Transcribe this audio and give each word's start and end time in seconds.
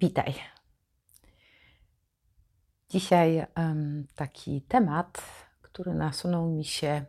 Witaj. 0.00 0.34
Dzisiaj 2.88 3.46
um, 3.56 4.06
taki 4.14 4.62
temat, 4.62 5.22
który 5.62 5.94
nasunął 5.94 6.50
mi 6.50 6.64
się 6.64 7.04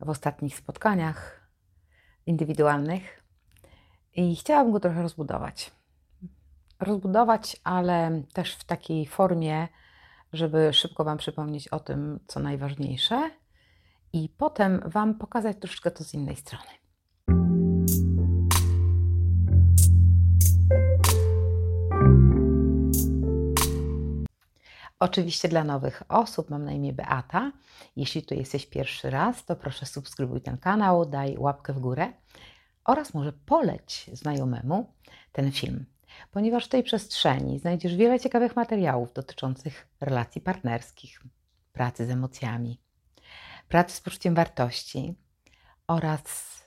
w 0.00 0.08
ostatnich 0.08 0.56
spotkaniach 0.56 1.48
indywidualnych 2.26 3.22
i 4.14 4.36
chciałabym 4.36 4.72
go 4.72 4.80
trochę 4.80 5.02
rozbudować. 5.02 5.70
Rozbudować, 6.80 7.56
ale 7.64 8.22
też 8.32 8.54
w 8.54 8.64
takiej 8.64 9.06
formie, 9.06 9.68
żeby 10.32 10.72
szybko 10.72 11.04
Wam 11.04 11.18
przypomnieć 11.18 11.68
o 11.68 11.80
tym, 11.80 12.20
co 12.26 12.40
najważniejsze, 12.40 13.30
i 14.12 14.28
potem 14.28 14.80
Wam 14.86 15.14
pokazać 15.14 15.56
troszeczkę 15.60 15.90
to 15.90 16.04
z 16.04 16.14
innej 16.14 16.36
strony. 16.36 16.81
Oczywiście 25.02 25.48
dla 25.48 25.64
nowych 25.64 26.02
osób, 26.08 26.50
mam 26.50 26.64
na 26.64 26.72
imię 26.72 26.92
Beata. 26.92 27.52
Jeśli 27.96 28.22
tu 28.22 28.34
jesteś 28.34 28.66
pierwszy 28.66 29.10
raz, 29.10 29.44
to 29.44 29.56
proszę 29.56 29.86
subskrybuj 29.86 30.40
ten 30.40 30.58
kanał, 30.58 31.06
daj 31.06 31.38
łapkę 31.38 31.72
w 31.72 31.78
górę 31.78 32.12
oraz 32.84 33.14
może 33.14 33.32
poleć 33.32 34.10
znajomemu 34.12 34.92
ten 35.32 35.52
film, 35.52 35.84
ponieważ 36.30 36.64
w 36.64 36.68
tej 36.68 36.82
przestrzeni 36.82 37.58
znajdziesz 37.58 37.96
wiele 37.96 38.20
ciekawych 38.20 38.56
materiałów 38.56 39.12
dotyczących 39.12 39.88
relacji 40.00 40.40
partnerskich, 40.40 41.22
pracy 41.72 42.06
z 42.06 42.10
emocjami, 42.10 42.80
pracy 43.68 43.96
z 43.96 44.00
poczuciem 44.00 44.34
wartości 44.34 45.14
oraz 45.86 46.22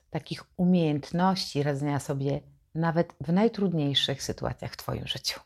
takich 0.10 0.44
umiejętności 0.58 1.64
radzenia 1.64 2.00
sobie 2.00 2.42
nawet 2.74 3.16
w 3.22 3.34
najtrudniejszych 3.34 4.24
sytuacjach 4.24 4.72
w 4.72 4.78
Twoim 4.78 5.08
życiu. 5.08 5.40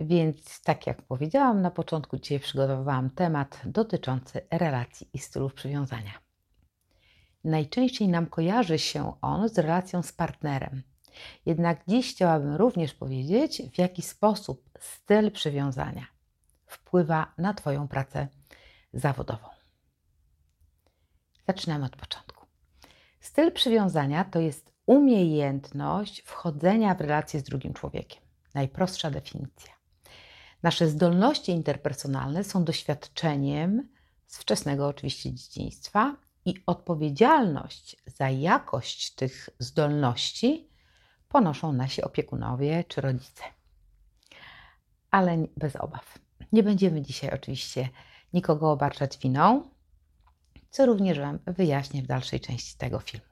Więc, 0.00 0.62
tak 0.62 0.86
jak 0.86 1.02
powiedziałam 1.02 1.62
na 1.62 1.70
początku, 1.70 2.16
dzisiaj 2.18 2.40
przygotowałam 2.40 3.10
temat 3.10 3.62
dotyczący 3.64 4.40
relacji 4.50 5.08
i 5.12 5.18
stylów 5.18 5.54
przywiązania. 5.54 6.12
Najczęściej 7.44 8.08
nam 8.08 8.26
kojarzy 8.26 8.78
się 8.78 9.12
on 9.20 9.48
z 9.48 9.58
relacją 9.58 10.02
z 10.02 10.12
partnerem. 10.12 10.82
Jednak 11.46 11.80
dziś 11.88 12.14
chciałabym 12.14 12.54
również 12.54 12.94
powiedzieć, 12.94 13.62
w 13.72 13.78
jaki 13.78 14.02
sposób 14.02 14.70
styl 14.80 15.32
przywiązania 15.32 16.06
wpływa 16.66 17.32
na 17.38 17.54
Twoją 17.54 17.88
pracę 17.88 18.28
zawodową. 18.92 19.48
Zaczynamy 21.46 21.84
od 21.84 21.96
początku. 21.96 22.46
Styl 23.20 23.52
przywiązania 23.52 24.24
to 24.24 24.40
jest 24.40 24.72
umiejętność 24.86 26.22
wchodzenia 26.22 26.94
w 26.94 27.00
relację 27.00 27.40
z 27.40 27.42
drugim 27.42 27.74
człowiekiem. 27.74 28.22
Najprostsza 28.54 29.10
definicja. 29.10 29.75
Nasze 30.62 30.88
zdolności 30.88 31.52
interpersonalne 31.52 32.44
są 32.44 32.64
doświadczeniem 32.64 33.88
z 34.26 34.38
wczesnego 34.38 34.86
oczywiście 34.86 35.32
dzieciństwa 35.32 36.16
i 36.44 36.54
odpowiedzialność 36.66 37.96
za 38.06 38.30
jakość 38.30 39.10
tych 39.14 39.48
zdolności 39.58 40.68
ponoszą 41.28 41.72
nasi 41.72 42.02
opiekunowie 42.02 42.84
czy 42.88 43.00
rodzice. 43.00 43.42
Ale 45.10 45.46
bez 45.56 45.76
obaw. 45.76 46.18
Nie 46.52 46.62
będziemy 46.62 47.02
dzisiaj 47.02 47.30
oczywiście 47.34 47.88
nikogo 48.32 48.70
obarczać 48.70 49.18
winą, 49.18 49.70
co 50.70 50.86
również 50.86 51.18
Wam 51.18 51.38
wyjaśnię 51.46 52.02
w 52.02 52.06
dalszej 52.06 52.40
części 52.40 52.76
tego 52.76 53.00
filmu. 53.00 53.26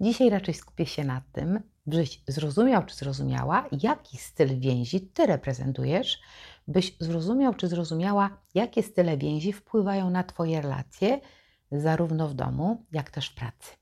Dzisiaj 0.00 0.30
raczej 0.30 0.54
skupię 0.54 0.86
się 0.86 1.04
na 1.04 1.22
tym, 1.32 1.60
byś 1.86 2.22
zrozumiał 2.28 2.84
czy 2.84 2.94
zrozumiała, 2.96 3.68
jaki 3.82 4.18
styl 4.18 4.60
więzi 4.60 5.00
Ty 5.00 5.26
reprezentujesz, 5.26 6.20
byś 6.68 6.96
zrozumiał 7.00 7.54
czy 7.54 7.68
zrozumiała, 7.68 8.30
jakie 8.54 8.82
style 8.82 9.16
więzi 9.16 9.52
wpływają 9.52 10.10
na 10.10 10.24
Twoje 10.24 10.60
relacje, 10.60 11.20
zarówno 11.72 12.28
w 12.28 12.34
domu, 12.34 12.86
jak 12.92 13.10
też 13.10 13.28
w 13.28 13.34
pracy. 13.34 13.76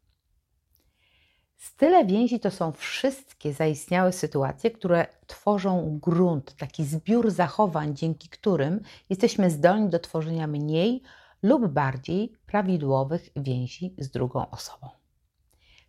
Style 1.56 2.04
więzi 2.04 2.40
to 2.40 2.50
są 2.50 2.72
wszystkie 2.72 3.52
zaistniałe 3.52 4.12
sytuacje, 4.12 4.70
które 4.70 5.06
tworzą 5.26 5.98
grunt, 6.02 6.56
taki 6.56 6.84
zbiór 6.84 7.30
zachowań, 7.30 7.96
dzięki 7.96 8.28
którym 8.28 8.80
jesteśmy 9.10 9.50
zdolni 9.50 9.88
do 9.88 9.98
tworzenia 9.98 10.46
mniej 10.46 11.02
lub 11.42 11.66
bardziej 11.68 12.32
prawidłowych 12.46 13.28
więzi 13.36 13.94
z 13.98 14.10
drugą 14.10 14.50
osobą. 14.50 14.88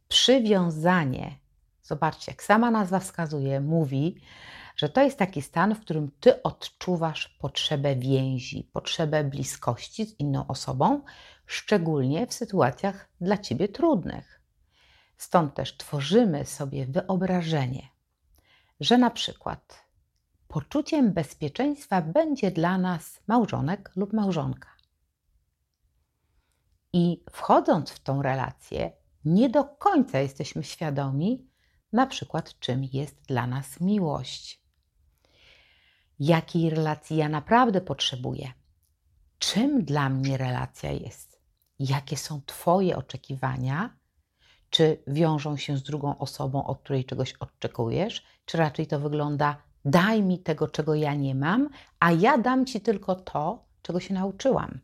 Przywiązanie, 0.08 1.40
zobaczcie, 1.82 2.32
jak 2.32 2.44
sama 2.44 2.72
nazwa 2.72 3.00
wskazuje, 3.00 3.62
mówi, 3.62 4.22
że 4.76 4.90
to 4.90 5.02
jest 5.02 5.18
taki 5.18 5.42
stan, 5.42 5.76
w 5.76 5.82
którym 5.82 6.12
ty 6.20 6.44
odczuwasz 6.44 7.28
potrzebę 7.28 7.96
więzi, 7.96 8.70
potrzebę 8.74 9.24
bliskości 9.24 10.06
z 10.06 10.20
inną 10.20 10.48
osobą, 10.48 11.02
szczególnie 11.46 12.28
w 12.28 12.34
sytuacjach 12.34 13.10
dla 13.22 13.38
ciebie 13.38 13.68
trudnych. 13.68 14.42
Stąd 15.18 15.54
też 15.54 15.78
tworzymy 15.78 16.46
sobie 16.46 16.86
wyobrażenie, 16.86 17.88
że 18.80 18.98
na 18.98 19.10
przykład 19.10 19.84
poczuciem 20.48 21.14
bezpieczeństwa 21.14 22.02
będzie 22.02 22.52
dla 22.52 22.78
nas 22.78 23.20
małżonek 23.28 23.92
lub 23.96 24.14
małżonka. 24.14 24.70
I 26.94 27.24
wchodząc 27.32 27.92
w 27.92 28.00
tą 28.00 28.22
relację, 28.22 28.92
nie 29.26 29.50
do 29.50 29.64
końca 29.64 30.20
jesteśmy 30.20 30.64
świadomi, 30.64 31.48
na 31.94 32.08
przykład, 32.08 32.60
czym 32.60 32.84
jest 32.84 33.22
dla 33.22 33.48
nas 33.48 33.80
miłość 33.80 34.63
jakiej 36.26 36.70
relacji 36.70 37.18
ja 37.18 37.30
naprawdę 37.30 37.82
potrzebuję. 37.82 38.52
Czym 39.40 39.86
dla 39.86 40.10
mnie 40.10 40.38
relacja 40.38 40.92
jest? 40.92 41.40
Jakie 41.80 42.18
są 42.18 42.42
Twoje 42.46 42.98
oczekiwania? 42.98 43.98
Czy 44.70 45.04
wiążą 45.08 45.58
się 45.58 45.78
z 45.78 45.84
drugą 45.84 46.18
osobą, 46.18 46.66
od 46.66 46.80
której 46.80 47.06
czegoś 47.06 47.34
oczekujesz? 47.34 48.24
Czy 48.46 48.58
raczej 48.58 48.88
to 48.88 49.00
wygląda, 49.00 49.58
daj 49.86 50.24
mi 50.24 50.40
tego, 50.40 50.68
czego 50.68 50.96
ja 50.96 51.14
nie 51.16 51.36
mam, 51.36 51.70
a 52.00 52.12
ja 52.12 52.38
dam 52.38 52.66
Ci 52.66 52.82
tylko 52.82 53.16
to, 53.16 53.66
czego 53.82 54.00
się 54.00 54.14
nauczyłam? 54.14 54.80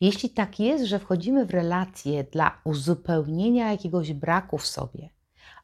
Jeśli 0.00 0.30
tak 0.30 0.60
jest, 0.60 0.84
że 0.84 0.98
wchodzimy 0.98 1.46
w 1.46 1.50
relacje 1.50 2.24
dla 2.24 2.60
uzupełnienia 2.64 3.70
jakiegoś 3.70 4.12
braku 4.12 4.58
w 4.58 4.66
sobie, 4.66 5.10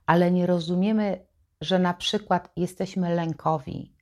ale 0.06 0.30
nie 0.30 0.46
rozumiemy, 0.46 1.26
że 1.60 1.78
na 1.78 1.94
przykład 1.94 2.52
jesteśmy 2.56 3.14
lękowi, 3.14 3.93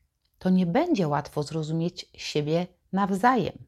to 0.43 0.51
nie 0.51 0.67
będzie 0.67 1.09
łatwo 1.09 1.43
zrozumieć 1.43 2.11
siebie 2.15 2.67
nawzajem. 2.93 3.59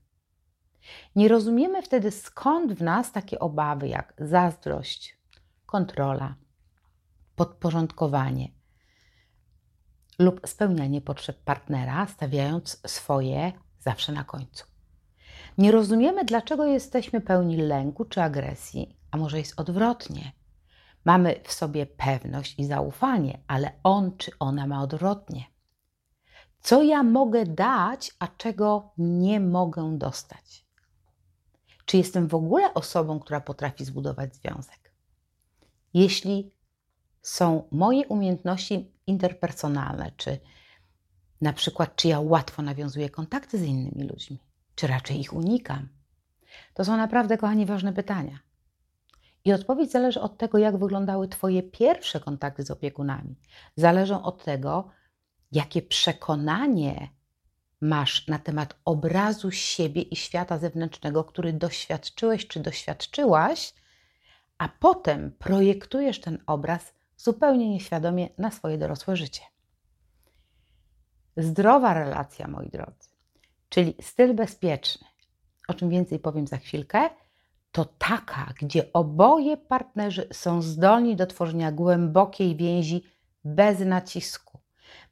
Nie 1.17 1.29
rozumiemy 1.29 1.83
wtedy, 1.83 2.11
skąd 2.11 2.73
w 2.73 2.83
nas 2.83 3.12
takie 3.12 3.39
obawy 3.39 3.89
jak 3.89 4.15
zazdrość, 4.19 5.19
kontrola, 5.67 6.35
podporządkowanie 7.37 8.49
lub 10.19 10.41
spełnianie 10.47 11.01
potrzeb 11.01 11.37
partnera, 11.45 12.07
stawiając 12.07 12.81
swoje 12.87 13.53
zawsze 13.81 14.12
na 14.12 14.25
końcu. 14.25 14.65
Nie 15.59 15.73
rozumiemy, 15.73 16.25
dlaczego 16.25 16.67
jesteśmy 16.67 17.21
pełni 17.21 17.56
lęku 17.56 18.05
czy 18.05 18.23
agresji, 18.23 18.97
a 19.11 19.17
może 19.17 19.39
jest 19.39 19.61
odwrotnie. 19.61 20.33
Mamy 21.05 21.41
w 21.45 21.53
sobie 21.53 21.87
pewność 21.87 22.59
i 22.59 22.65
zaufanie, 22.65 23.39
ale 23.47 23.73
on 23.83 24.17
czy 24.17 24.31
ona 24.39 24.67
ma 24.67 24.83
odwrotnie. 24.83 25.54
Co 26.65 26.83
ja 26.83 27.03
mogę 27.03 27.45
dać, 27.45 28.15
a 28.19 28.29
czego 28.29 28.93
nie 28.99 29.41
mogę 29.41 29.99
dostać? 29.99 30.67
Czy 31.85 31.97
jestem 31.97 32.29
w 32.29 32.35
ogóle 32.35 32.75
osobą, 32.75 33.21
która 33.21 33.41
potrafi 33.41 33.85
zbudować 33.85 34.37
związek? 34.37 34.93
Jeśli 35.95 36.53
są 37.23 37.69
moje 37.71 38.07
umiejętności 38.07 38.93
interpersonalne, 39.06 40.12
czy 40.17 40.38
na 41.41 41.53
przykład, 41.53 41.97
czy 41.97 42.09
ja 42.09 42.21
łatwo 42.21 42.62
nawiązuję 42.62 43.11
kontakty 43.11 43.59
z 43.59 43.62
innymi 43.62 44.09
ludźmi, 44.09 44.38
czy 44.75 44.87
raczej 44.87 45.21
ich 45.21 45.33
unikam? 45.33 45.88
To 46.75 46.85
są 46.85 46.97
naprawdę, 46.97 47.38
kochani, 47.38 47.67
ważne 47.67 47.93
pytania. 47.93 48.38
I 49.44 49.53
odpowiedź 49.53 49.91
zależy 49.93 50.21
od 50.21 50.38
tego, 50.38 50.59
jak 50.59 50.79
wyglądały 50.79 51.29
Twoje 51.29 51.62
pierwsze 51.62 52.21
kontakty 52.21 52.62
z 52.62 52.71
opiekunami. 52.71 53.37
Zależą 53.77 54.23
od 54.23 54.44
tego, 54.44 54.91
jakie 55.55 55.83
przekonanie 55.83 57.09
masz 57.81 58.29
na 58.29 58.39
temat 58.39 58.77
obrazu 58.85 59.51
siebie 59.51 60.03
i 60.03 60.17
świata 60.17 60.59
zewnętrznego, 60.59 61.25
który 61.25 61.53
doświadczyłeś 61.53 62.47
czy 62.47 62.61
doświadczyłaś, 62.61 63.75
a 64.59 64.69
potem 64.69 65.33
projektujesz 65.39 66.21
ten 66.21 66.39
obraz 66.47 66.95
zupełnie 67.17 67.71
nieświadomie 67.71 68.29
na 68.39 68.51
swoje 68.51 68.79
dorosłe 68.79 69.17
życie. 69.17 69.43
Zdrowa 71.37 71.95
relacja, 71.95 72.49
moi 72.49 72.71
drodzy, 72.71 73.09
czyli 73.69 73.95
styl 74.00 74.35
bezpieczny, 74.35 75.07
o 75.69 75.75
czym 75.75 75.91
więcej 75.91 76.19
powiem 76.19 76.47
za 76.47 76.57
chwilkę, 76.57 77.11
to 77.73 77.85
taka, 77.85 78.53
gdzie 78.61 78.93
oboje 78.93 79.57
partnerzy 79.57 80.29
są 80.33 80.62
zdolni 80.62 81.17
do 81.17 81.27
tworzenia 81.27 81.73
głębokiej 81.73 82.57
więzi 82.57 83.05
bez 83.45 83.81
nacisku. 83.81 84.54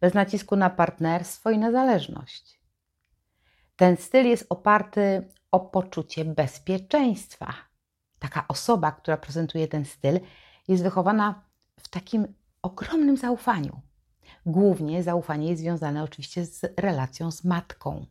Bez 0.00 0.14
nacisku 0.14 0.56
na 0.56 0.70
partnerstwo 0.70 1.50
i 1.50 1.58
na 1.58 1.72
zależność. 1.72 2.60
Ten 3.76 3.96
styl 3.96 4.26
jest 4.26 4.46
oparty 4.48 5.28
o 5.50 5.60
poczucie 5.60 6.24
bezpieczeństwa. 6.24 7.54
Taka 8.18 8.48
osoba, 8.48 8.92
która 8.92 9.16
prezentuje 9.16 9.68
ten 9.68 9.84
styl, 9.84 10.20
jest 10.68 10.82
wychowana 10.82 11.44
w 11.80 11.88
takim 11.88 12.34
ogromnym 12.62 13.16
zaufaniu. 13.16 13.80
Głównie 14.46 15.02
zaufanie 15.02 15.48
jest 15.48 15.62
związane 15.62 16.02
oczywiście 16.02 16.46
z 16.46 16.74
relacją 16.76 17.30
z 17.30 17.44
matką. 17.44 18.06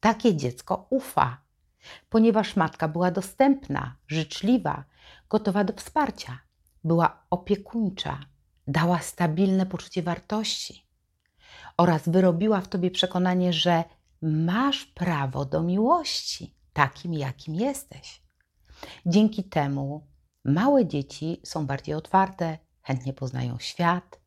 Takie 0.00 0.36
dziecko 0.36 0.86
ufa, 0.90 1.40
ponieważ 2.08 2.56
matka 2.56 2.88
była 2.88 3.10
dostępna, 3.10 3.96
życzliwa, 4.08 4.84
gotowa 5.28 5.64
do 5.64 5.72
wsparcia, 5.72 6.38
była 6.84 7.22
opiekuńcza, 7.30 8.20
dała 8.66 9.00
stabilne 9.00 9.66
poczucie 9.66 10.02
wartości 10.02 10.86
oraz 11.76 12.08
wyrobiła 12.08 12.60
w 12.60 12.68
tobie 12.68 12.90
przekonanie, 12.90 13.52
że 13.52 13.84
masz 14.22 14.84
prawo 14.84 15.44
do 15.44 15.62
miłości, 15.62 16.54
takim 16.72 17.14
jakim 17.14 17.54
jesteś. 17.54 18.22
Dzięki 19.06 19.44
temu 19.44 20.06
małe 20.44 20.86
dzieci 20.86 21.40
są 21.44 21.66
bardziej 21.66 21.94
otwarte, 21.94 22.58
chętnie 22.82 23.12
poznają 23.12 23.58
świat, 23.58 24.20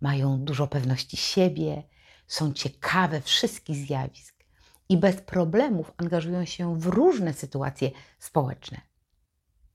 mają 0.00 0.44
dużo 0.44 0.66
pewności 0.66 1.16
siebie, 1.16 1.82
są 2.26 2.52
ciekawe 2.52 3.20
wszystkich 3.20 3.76
zjawisk 3.76 4.44
i 4.88 4.96
bez 4.96 5.16
problemów 5.20 5.92
angażują 5.96 6.44
się 6.44 6.78
w 6.80 6.86
różne 6.86 7.32
sytuacje 7.34 7.90
społeczne. 8.18 8.80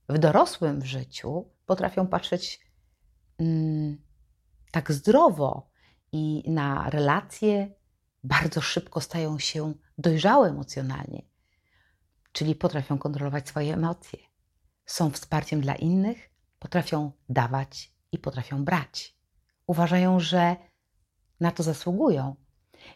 W 0.10 0.18
dorosłym 0.18 0.86
życiu 0.86 1.50
potrafią 1.66 2.08
patrzeć 2.08 2.67
tak 4.72 4.92
zdrowo 4.92 5.70
i 6.12 6.44
na 6.48 6.90
relacje 6.90 7.76
bardzo 8.24 8.62
szybko 8.62 9.02
stają 9.02 9.40
się 9.40 9.74
dojrzałe 9.98 10.50
emocjonalnie, 10.50 11.22
czyli 12.32 12.56
potrafią 12.56 12.98
kontrolować 12.98 13.48
swoje 13.48 13.74
emocje. 13.74 14.20
Są 14.86 15.10
wsparciem 15.10 15.62
dla 15.62 15.76
innych, 15.76 16.30
potrafią 16.60 17.12
dawać 17.30 17.94
i 18.12 18.18
potrafią 18.18 18.66
brać. 18.66 19.18
Uważają, 19.68 20.20
że 20.20 20.56
na 21.40 21.52
to 21.52 21.64
zasługują, 21.64 22.36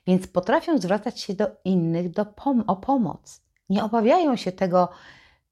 więc 0.08 0.28
potrafią 0.28 0.78
zwracać 0.78 1.20
się 1.20 1.34
do 1.34 1.48
innych 1.66 2.12
do 2.12 2.26
pom 2.26 2.64
o 2.68 2.76
pomoc. 2.76 3.42
Nie 3.70 3.84
obawiają 3.84 4.36
się 4.36 4.52
tego, 4.52 4.90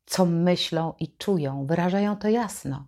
co 0.06 0.26
myślą 0.26 0.94
i 1.00 1.18
czują, 1.18 1.66
wyrażają 1.66 2.18
to 2.18 2.28
jasno. 2.28 2.88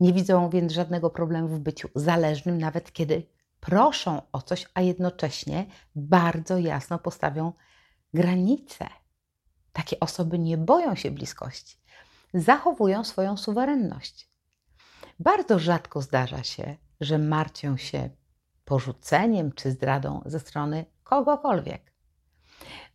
Nie 0.00 0.12
widzą 0.12 0.50
więc 0.50 0.72
żadnego 0.72 1.10
problemu 1.10 1.48
w 1.48 1.58
byciu 1.58 1.88
zależnym, 1.94 2.58
nawet 2.58 2.92
kiedy 2.92 3.26
proszą 3.60 4.22
o 4.32 4.42
coś, 4.42 4.66
a 4.74 4.80
jednocześnie 4.80 5.66
bardzo 5.94 6.58
jasno 6.58 6.98
postawią 6.98 7.52
granice. 8.14 8.86
Takie 9.72 10.00
osoby 10.00 10.38
nie 10.38 10.58
boją 10.58 10.94
się 10.94 11.10
bliskości, 11.10 11.76
zachowują 12.34 13.04
swoją 13.04 13.36
suwerenność. 13.36 14.28
Bardzo 15.20 15.58
rzadko 15.58 16.02
zdarza 16.02 16.42
się, 16.42 16.76
że 17.00 17.18
martwią 17.18 17.76
się 17.76 18.10
porzuceniem 18.64 19.52
czy 19.52 19.70
zdradą 19.70 20.22
ze 20.26 20.40
strony 20.40 20.84
kogokolwiek. 21.04 21.92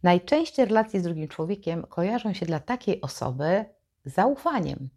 Najczęściej 0.03 0.65
relacje 0.65 0.99
z 0.99 1.03
drugim 1.03 1.27
człowiekiem 1.27 1.83
kojarzą 1.83 2.33
się 2.33 2.45
dla 2.45 2.59
takiej 2.59 3.01
osoby 3.01 3.65
zaufaniem 4.05 4.89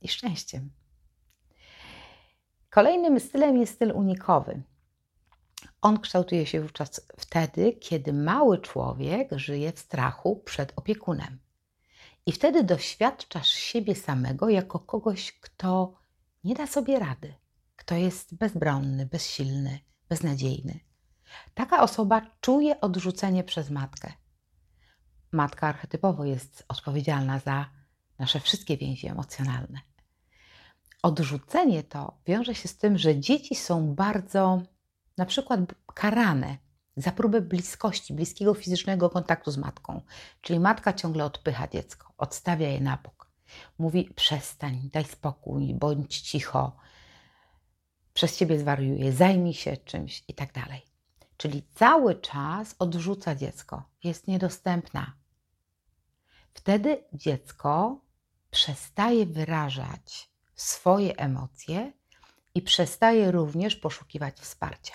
i 0.00 0.08
szczęściem. 0.08 0.77
Kolejnym 2.70 3.20
stylem 3.20 3.56
jest 3.56 3.74
styl 3.74 3.92
unikowy. 3.94 4.62
On 5.82 6.00
kształtuje 6.00 6.46
się 6.46 6.60
wówczas 6.60 7.00
wtedy, 7.16 7.72
kiedy 7.72 8.12
mały 8.12 8.58
człowiek 8.58 9.28
żyje 9.32 9.72
w 9.72 9.78
strachu 9.78 10.36
przed 10.36 10.72
opiekunem. 10.76 11.38
I 12.26 12.32
wtedy 12.32 12.64
doświadczasz 12.64 13.48
siebie 13.48 13.94
samego 13.94 14.48
jako 14.48 14.78
kogoś, 14.78 15.32
kto 15.40 15.94
nie 16.44 16.54
da 16.54 16.66
sobie 16.66 16.98
rady, 16.98 17.34
kto 17.76 17.94
jest 17.94 18.34
bezbronny, 18.34 19.06
bezsilny, 19.06 19.78
beznadziejny. 20.08 20.80
Taka 21.54 21.82
osoba 21.82 22.22
czuje 22.40 22.80
odrzucenie 22.80 23.44
przez 23.44 23.70
matkę. 23.70 24.12
Matka 25.32 25.68
archetypowo 25.68 26.24
jest 26.24 26.64
odpowiedzialna 26.68 27.38
za 27.38 27.70
nasze 28.18 28.40
wszystkie 28.40 28.76
więzi 28.76 29.06
emocjonalne. 29.06 29.87
Odrzucenie 31.02 31.82
to 31.82 32.18
wiąże 32.26 32.54
się 32.54 32.68
z 32.68 32.76
tym, 32.76 32.98
że 32.98 33.20
dzieci 33.20 33.54
są 33.54 33.94
bardzo 33.94 34.62
na 35.16 35.26
przykład 35.26 35.60
karane 35.94 36.56
za 36.96 37.12
próbę 37.12 37.40
bliskości, 37.40 38.14
bliskiego 38.14 38.54
fizycznego 38.54 39.10
kontaktu 39.10 39.50
z 39.50 39.56
matką. 39.56 40.00
Czyli 40.40 40.60
matka 40.60 40.92
ciągle 40.92 41.24
odpycha 41.24 41.68
dziecko, 41.68 42.12
odstawia 42.18 42.68
je 42.68 42.80
na 42.80 42.96
bok. 42.96 43.30
Mówi: 43.78 44.10
przestań, 44.14 44.90
daj 44.92 45.04
spokój, 45.04 45.74
bądź 45.74 46.20
cicho, 46.20 46.76
przez 48.14 48.36
ciebie 48.36 48.58
zwariuje, 48.58 49.12
zajmij 49.12 49.54
się 49.54 49.76
czymś 49.76 50.24
i 50.28 50.34
tak 50.34 50.52
dalej. 50.52 50.82
Czyli 51.36 51.62
cały 51.74 52.14
czas 52.14 52.74
odrzuca 52.78 53.34
dziecko, 53.34 53.82
jest 54.04 54.28
niedostępna. 54.28 55.12
Wtedy 56.54 57.04
dziecko 57.12 58.00
przestaje 58.50 59.26
wyrażać 59.26 60.27
swoje 60.58 61.16
emocje 61.16 61.92
i 62.54 62.62
przestaje 62.62 63.30
również 63.30 63.76
poszukiwać 63.76 64.40
wsparcia. 64.40 64.94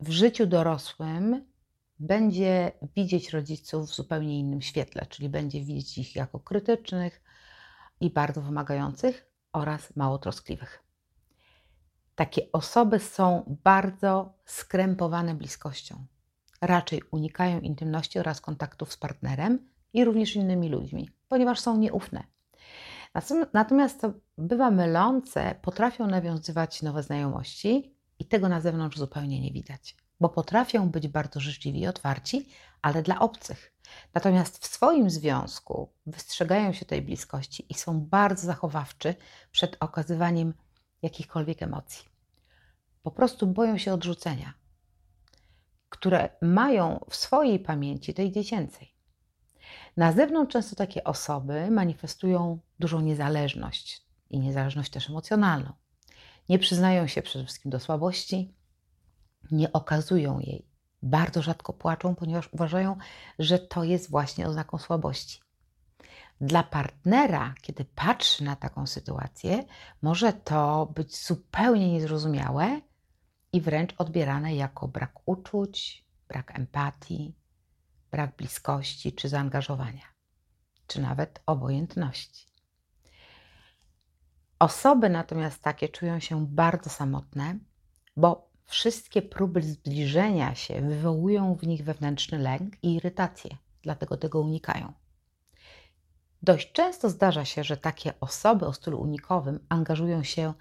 W 0.00 0.10
życiu 0.10 0.46
dorosłym 0.46 1.46
będzie 1.98 2.72
widzieć 2.96 3.30
rodziców 3.30 3.90
w 3.90 3.94
zupełnie 3.94 4.38
innym 4.38 4.62
świetle, 4.62 5.06
czyli 5.06 5.28
będzie 5.28 5.60
widzieć 5.60 5.98
ich 5.98 6.16
jako 6.16 6.40
krytycznych 6.40 7.22
i 8.00 8.10
bardzo 8.10 8.42
wymagających 8.42 9.26
oraz 9.52 9.96
mało 9.96 10.18
troskliwych. 10.18 10.82
Takie 12.14 12.52
osoby 12.52 12.98
są 12.98 13.56
bardzo 13.64 14.38
skrępowane 14.44 15.34
bliskością. 15.34 16.06
Raczej 16.60 17.02
unikają 17.10 17.60
intymności 17.60 18.18
oraz 18.18 18.40
kontaktów 18.40 18.92
z 18.92 18.96
partnerem 18.96 19.70
i 19.92 20.04
również 20.04 20.36
innymi 20.36 20.68
ludźmi, 20.68 21.10
ponieważ 21.28 21.60
są 21.60 21.76
nieufne. 21.76 22.33
Natomiast 23.52 24.00
to 24.00 24.12
bywa 24.38 24.70
mylące, 24.70 25.54
potrafią 25.62 26.06
nawiązywać 26.06 26.82
nowe 26.82 27.02
znajomości 27.02 27.94
i 28.18 28.24
tego 28.24 28.48
na 28.48 28.60
zewnątrz 28.60 28.98
zupełnie 28.98 29.40
nie 29.40 29.52
widać, 29.52 29.96
bo 30.20 30.28
potrafią 30.28 30.90
być 30.90 31.08
bardzo 31.08 31.40
życzliwi 31.40 31.80
i 31.80 31.86
otwarci, 31.86 32.48
ale 32.82 33.02
dla 33.02 33.18
obcych. 33.18 33.74
Natomiast 34.14 34.58
w 34.58 34.66
swoim 34.66 35.10
związku 35.10 35.92
wystrzegają 36.06 36.72
się 36.72 36.84
tej 36.84 37.02
bliskości 37.02 37.66
i 37.68 37.74
są 37.74 38.00
bardzo 38.00 38.46
zachowawczy 38.46 39.14
przed 39.52 39.76
okazywaniem 39.80 40.54
jakichkolwiek 41.02 41.62
emocji. 41.62 42.08
Po 43.02 43.10
prostu 43.10 43.46
boją 43.46 43.78
się 43.78 43.92
odrzucenia, 43.92 44.54
które 45.88 46.28
mają 46.42 47.04
w 47.10 47.16
swojej 47.16 47.60
pamięci, 47.60 48.14
tej 48.14 48.32
dziecięcej. 48.32 48.93
Na 49.96 50.12
zewnątrz 50.12 50.52
często 50.52 50.76
takie 50.76 51.04
osoby 51.04 51.70
manifestują 51.70 52.58
dużą 52.78 53.00
niezależność 53.00 54.02
i 54.30 54.38
niezależność 54.38 54.90
też 54.90 55.10
emocjonalną. 55.10 55.72
Nie 56.48 56.58
przyznają 56.58 57.06
się 57.06 57.22
przede 57.22 57.44
wszystkim 57.44 57.70
do 57.70 57.80
słabości, 57.80 58.54
nie 59.50 59.72
okazują 59.72 60.38
jej. 60.38 60.68
Bardzo 61.02 61.42
rzadko 61.42 61.72
płaczą, 61.72 62.14
ponieważ 62.14 62.48
uważają, 62.52 62.96
że 63.38 63.58
to 63.58 63.84
jest 63.84 64.10
właśnie 64.10 64.48
oznaką 64.48 64.78
słabości. 64.78 65.40
Dla 66.40 66.62
partnera, 66.62 67.54
kiedy 67.62 67.84
patrzy 67.84 68.44
na 68.44 68.56
taką 68.56 68.86
sytuację, 68.86 69.64
może 70.02 70.32
to 70.32 70.86
być 70.94 71.26
zupełnie 71.26 71.92
niezrozumiałe 71.92 72.80
i 73.52 73.60
wręcz 73.60 73.94
odbierane 73.98 74.54
jako 74.54 74.88
brak 74.88 75.12
uczuć, 75.26 76.04
brak 76.28 76.58
empatii, 76.58 77.34
brak 78.14 78.36
bliskości 78.36 79.12
czy 79.12 79.28
zaangażowania, 79.28 80.06
czy 80.86 81.00
nawet 81.00 81.42
obojętności. 81.46 82.46
Osoby 84.58 85.08
natomiast 85.08 85.62
takie 85.62 85.88
czują 85.88 86.20
się 86.20 86.46
bardzo 86.46 86.90
samotne, 86.90 87.58
bo 88.16 88.50
wszystkie 88.64 89.22
próby 89.22 89.62
zbliżenia 89.62 90.54
się 90.54 90.80
wywołują 90.80 91.54
w 91.54 91.66
nich 91.66 91.84
wewnętrzny 91.84 92.38
lęk 92.38 92.74
i 92.82 92.94
irytację, 92.94 93.56
dlatego 93.82 94.16
tego 94.16 94.40
unikają. 94.40 94.92
Dość 96.42 96.72
często 96.72 97.10
zdarza 97.10 97.44
się, 97.44 97.64
że 97.64 97.76
takie 97.76 98.20
osoby 98.20 98.66
o 98.66 98.72
stylu 98.72 99.00
unikowym 99.00 99.66
angażują 99.68 100.22
się 100.22 100.54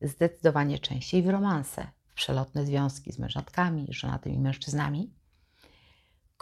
zdecydowanie 0.00 0.78
częściej 0.78 1.22
w 1.22 1.28
romanse, 1.28 1.86
w 2.06 2.14
przelotne 2.14 2.66
związki 2.66 3.12
z 3.12 3.18
mężatkami, 3.18 3.86
żonatymi 3.90 4.38
mężczyznami, 4.38 5.14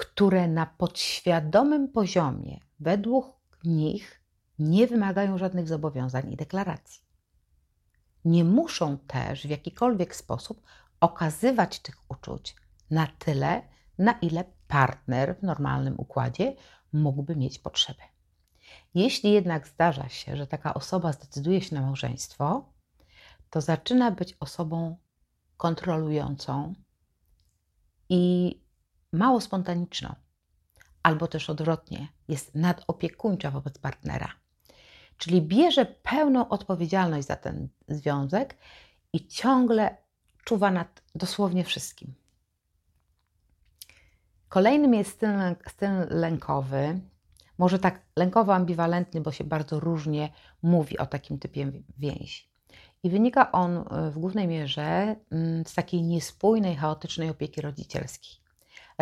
które 0.03 0.49
na 0.49 0.67
podświadomym 0.67 1.89
poziomie, 1.89 2.61
według 2.81 3.41
nich, 3.65 4.23
nie 4.59 4.87
wymagają 4.87 5.39
żadnych 5.39 5.69
zobowiązań 5.69 6.33
i 6.33 6.37
deklaracji. 6.37 7.03
nie 8.25 8.45
muszą 8.45 8.99
też 8.99 9.47
w 9.47 9.51
jakikolwiek 9.51 10.17
sposób 10.17 10.63
okazywać 11.01 11.81
tych 11.81 11.97
uczuć 12.09 12.57
na 12.91 13.07
tyle, 13.07 13.63
na 13.99 14.13
ile 14.13 14.45
partner 14.69 15.37
w 15.39 15.43
normalnym 15.43 15.95
układzie 15.99 16.55
mógłby 16.93 17.37
mieć 17.37 17.59
potrzeby. 17.59 18.03
Jeśli 18.95 19.33
jednak 19.33 19.69
zdarza 19.69 20.09
się, 20.09 20.37
że 20.37 20.47
taka 20.47 20.75
osoba 20.75 21.13
zdecyduje 21.13 21.61
się 21.61 21.75
na 21.75 21.83
małżeństwo, 21.83 22.73
to 23.51 23.61
zaczyna 23.61 24.11
być 24.11 24.37
osobą 24.41 24.97
kontrolującą 25.57 26.75
i 28.09 28.62
mało 29.13 29.41
spontaniczną, 29.41 30.15
albo 31.03 31.29
też 31.29 31.51
odwrotnie, 31.51 32.09
jest 32.29 32.55
nadopiekuńcza 32.55 33.51
wobec 33.51 33.79
partnera. 33.79 34.29
Czyli 35.19 35.43
bierze 35.43 35.87
pełną 35.87 36.49
odpowiedzialność 36.49 37.27
za 37.27 37.37
ten 37.37 37.69
związek 37.89 38.57
i 39.13 39.27
ciągle 39.27 39.97
czuwa 40.45 40.71
nad 40.71 41.03
dosłownie 41.15 41.65
wszystkim. 41.65 42.15
Kolejnym 44.49 44.95
jest 44.95 45.11
styl, 45.11 45.31
styl 45.69 45.91
lękowy, 46.11 47.01
może 47.59 47.79
tak 47.79 48.01
lękowo-ambiwalentny, 48.17 49.21
bo 49.21 49.33
się 49.33 49.45
bardzo 49.45 49.81
różnie 49.81 50.33
mówi 50.63 50.99
o 50.99 51.07
takim 51.07 51.39
typie 51.39 51.73
więzi. 51.99 52.53
I 53.03 53.11
wynika 53.11 53.53
on 53.53 53.77
e, 53.77 54.11
w 54.11 54.19
głównej 54.19 54.49
mierze 54.49 55.17
mm, 55.31 55.65
z 55.67 55.75
takiej 55.75 56.03
niespójnej, 56.03 56.77
chaotycznej 56.77 57.31
opieki 57.31 57.61
rodzicielskiej. 57.61 58.42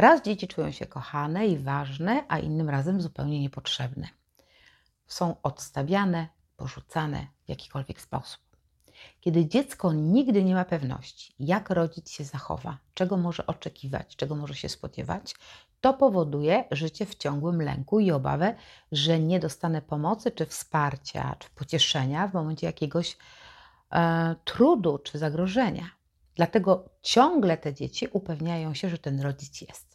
Raz 0.00 0.22
dzieci 0.22 0.48
czują 0.48 0.70
się 0.70 0.86
kochane 0.86 1.46
i 1.46 1.58
ważne, 1.58 2.24
a 2.28 2.38
innym 2.38 2.70
razem 2.70 3.00
zupełnie 3.00 3.40
niepotrzebne. 3.40 4.08
Są 5.06 5.36
odstawiane, 5.42 6.28
porzucane 6.56 7.26
w 7.44 7.48
jakikolwiek 7.48 8.00
sposób. 8.00 8.40
Kiedy 9.20 9.46
dziecko 9.46 9.92
nigdy 9.92 10.44
nie 10.44 10.54
ma 10.54 10.64
pewności, 10.64 11.34
jak 11.38 11.70
rodzic 11.70 12.10
się 12.10 12.24
zachowa, 12.24 12.78
czego 12.94 13.16
może 13.16 13.46
oczekiwać, 13.46 14.16
czego 14.16 14.36
może 14.36 14.54
się 14.54 14.68
spodziewać, 14.68 15.34
to 15.80 15.94
powoduje 15.94 16.64
życie 16.70 17.06
w 17.06 17.14
ciągłym 17.14 17.62
lęku 17.62 18.00
i 18.00 18.10
obawę, 18.10 18.54
że 18.92 19.18
nie 19.18 19.40
dostanę 19.40 19.82
pomocy, 19.82 20.30
czy 20.30 20.46
wsparcia, 20.46 21.36
czy 21.38 21.50
pocieszenia 21.50 22.28
w 22.28 22.34
momencie 22.34 22.66
jakiegoś 22.66 23.16
e, 23.92 24.34
trudu 24.44 24.98
czy 24.98 25.18
zagrożenia. 25.18 25.90
Dlatego 26.34 26.88
ciągle 27.02 27.56
te 27.56 27.74
dzieci 27.74 28.08
upewniają 28.12 28.74
się, 28.74 28.88
że 28.88 28.98
ten 28.98 29.20
rodzic 29.20 29.60
jest. 29.60 29.89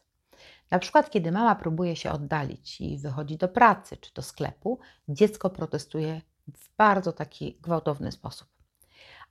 Na 0.71 0.79
przykład, 0.79 1.09
kiedy 1.09 1.31
mama 1.31 1.55
próbuje 1.55 1.95
się 1.95 2.11
oddalić 2.11 2.81
i 2.81 2.97
wychodzi 2.97 3.37
do 3.37 3.47
pracy 3.47 3.97
czy 3.97 4.13
do 4.13 4.21
sklepu, 4.21 4.79
dziecko 5.09 5.49
protestuje 5.49 6.21
w 6.57 6.75
bardzo 6.77 7.13
taki 7.13 7.57
gwałtowny 7.61 8.11
sposób. 8.11 8.47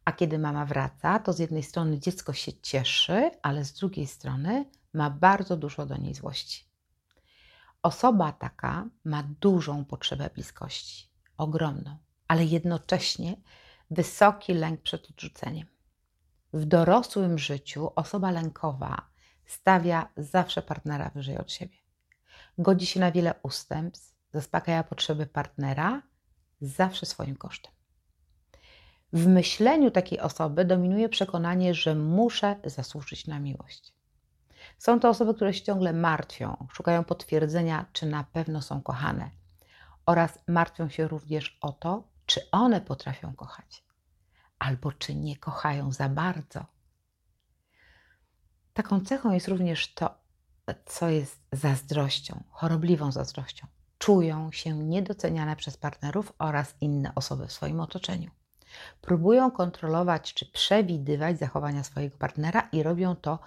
A 0.05 0.12
kiedy 0.12 0.38
mama 0.38 0.67
wraca, 0.67 1.19
to 1.19 1.33
z 1.33 1.38
jednej 1.38 1.62
strony 1.62 1.99
dziecko 1.99 2.33
się 2.33 2.53
cieszy, 2.53 3.31
ale 3.43 3.64
z 3.64 3.73
drugiej 3.73 4.07
strony 4.07 4.64
ma 4.93 5.11
bardzo 5.11 5.57
dużo 5.57 5.87
do 5.87 5.97
niej 5.97 6.14
złości. 6.14 6.64
Osoba 7.83 8.33
taka 8.33 8.88
ma 9.05 9.23
dużą 9.41 9.85
potrzebę 9.85 10.31
bliskości, 10.35 11.11
ogromną, 11.37 11.97
ale 12.29 12.45
jednocześnie 12.45 13.37
wysoki 13.91 14.55
lęk 14.55 14.83
przed 14.83 15.11
odrzuceniem. 15.11 15.67
W 16.53 16.64
dorosłym 16.64 17.38
życiu 17.38 17.91
osoba 17.95 18.31
lękowa 18.31 19.13
stawia 19.47 20.09
zawsze 20.17 20.63
partnera 20.63 21.11
wyżej 21.15 21.39
od 21.39 21.53
siebie. 21.53 21.77
Godzi 22.59 22.87
się 22.87 23.01
na 23.01 23.13
wiele 23.13 23.35
ustępstw, 23.43 24.15
zaspokaja 24.33 24.85
potrzeby 24.85 25.27
partnera 25.27 26.03
zawsze 26.61 27.07
swoim 27.07 27.37
kosztem. 27.37 27.73
W 29.13 29.27
myśleniu 29.27 29.91
takiej 29.91 30.21
osoby 30.21 30.65
dominuje 30.65 31.09
przekonanie, 31.09 31.75
że 31.75 31.95
muszę 31.95 32.57
zasłużyć 32.65 33.27
na 33.27 33.41
miłość. 33.41 33.95
Są 34.79 35.01
to 35.01 35.09
osoby, 35.09 35.35
które 35.35 35.55
się 35.55 35.63
ciągle 35.63 35.93
martwią, 35.93 36.67
szukają 36.73 37.05
potwierdzenia, 37.05 37.87
czy 37.93 38.07
na 38.07 38.25
pewno 38.25 38.63
są 38.63 38.83
kochane, 38.83 39.31
oraz 40.07 40.39
martwią 40.49 40.89
się 40.89 41.09
również 41.09 41.59
o 41.61 41.73
to, 41.73 42.09
czy 42.27 42.51
one 42.51 42.81
potrafią 42.81 43.35
kochać, 43.35 43.85
albo 44.59 44.93
czy 44.93 45.15
nie 45.15 45.37
kochają 45.37 45.93
za 45.93 46.09
bardzo. 46.09 46.67
Taką 48.75 49.00
cechą 49.00 49.33
jest 49.33 49.49
również 49.49 49.95
to, 49.95 50.14
co 50.87 51.09
jest 51.09 51.40
zazdrością, 51.52 52.43
chorobliwą 52.50 53.12
zazdrością. 53.12 53.66
Czują 53.99 54.52
się 54.52 54.78
niedoceniane 54.78 55.57
przez 55.57 55.76
partnerów 55.76 56.33
oraz 56.38 56.75
inne 56.81 57.14
osoby 57.14 57.47
w 57.47 57.52
swoim 57.52 57.81
otoczeniu. 57.81 58.31
Próbują 59.00 59.50
kontrolować 59.50 60.35
czy 60.35 60.47
przewidywać 60.47 61.38
zachowania 61.38 61.85
swojego 61.85 62.19
partnera 62.19 62.69
i 62.73 62.83
robią 62.83 63.16
to 63.16 63.38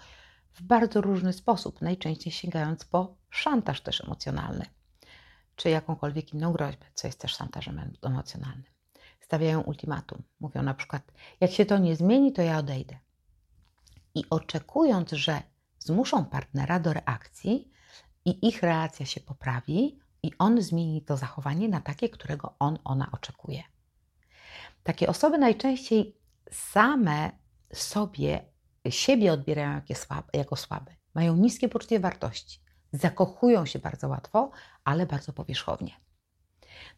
w 0.53 0.61
bardzo 0.61 1.01
różny 1.01 1.33
sposób, 1.33 1.81
najczęściej 1.81 2.33
sięgając 2.33 2.85
po 2.85 3.15
szantaż 3.29 3.81
też 3.81 4.01
emocjonalny, 4.01 4.65
czy 5.55 5.69
jakąkolwiek 5.69 6.33
inną 6.33 6.53
groźbę, 6.53 6.85
co 6.93 7.07
jest 7.07 7.19
też 7.19 7.35
szantażem 7.35 7.91
emocjonalnym. 8.01 8.63
Stawiają 9.19 9.61
ultimatum. 9.61 10.23
Mówią 10.39 10.63
na 10.63 10.73
przykład: 10.73 11.11
Jak 11.39 11.51
się 11.51 11.65
to 11.65 11.77
nie 11.77 11.95
zmieni, 11.95 12.33
to 12.33 12.41
ja 12.41 12.57
odejdę. 12.57 12.97
I 14.17 14.23
oczekując, 14.29 15.11
że 15.11 15.41
zmuszą 15.79 16.25
partnera 16.25 16.79
do 16.79 16.93
reakcji 16.93 17.71
i 18.25 18.47
ich 18.47 18.63
reakcja 18.63 19.05
się 19.05 19.21
poprawi, 19.21 19.99
i 20.23 20.31
on 20.39 20.61
zmieni 20.61 21.01
to 21.01 21.17
zachowanie 21.17 21.69
na 21.69 21.81
takie, 21.81 22.09
którego 22.09 22.55
on, 22.59 22.79
ona 22.83 23.11
oczekuje. 23.11 23.63
Takie 24.83 25.09
osoby 25.09 25.37
najczęściej 25.37 26.17
same 26.51 27.31
sobie, 27.73 28.45
siebie 28.89 29.33
odbierają 29.33 29.81
jako 30.33 30.55
słabe. 30.55 30.95
Mają 31.13 31.35
niskie 31.35 31.69
poczucie 31.69 31.99
wartości. 31.99 32.59
Zakochują 32.93 33.65
się 33.65 33.79
bardzo 33.79 34.07
łatwo, 34.07 34.51
ale 34.83 35.05
bardzo 35.05 35.33
powierzchownie. 35.33 35.91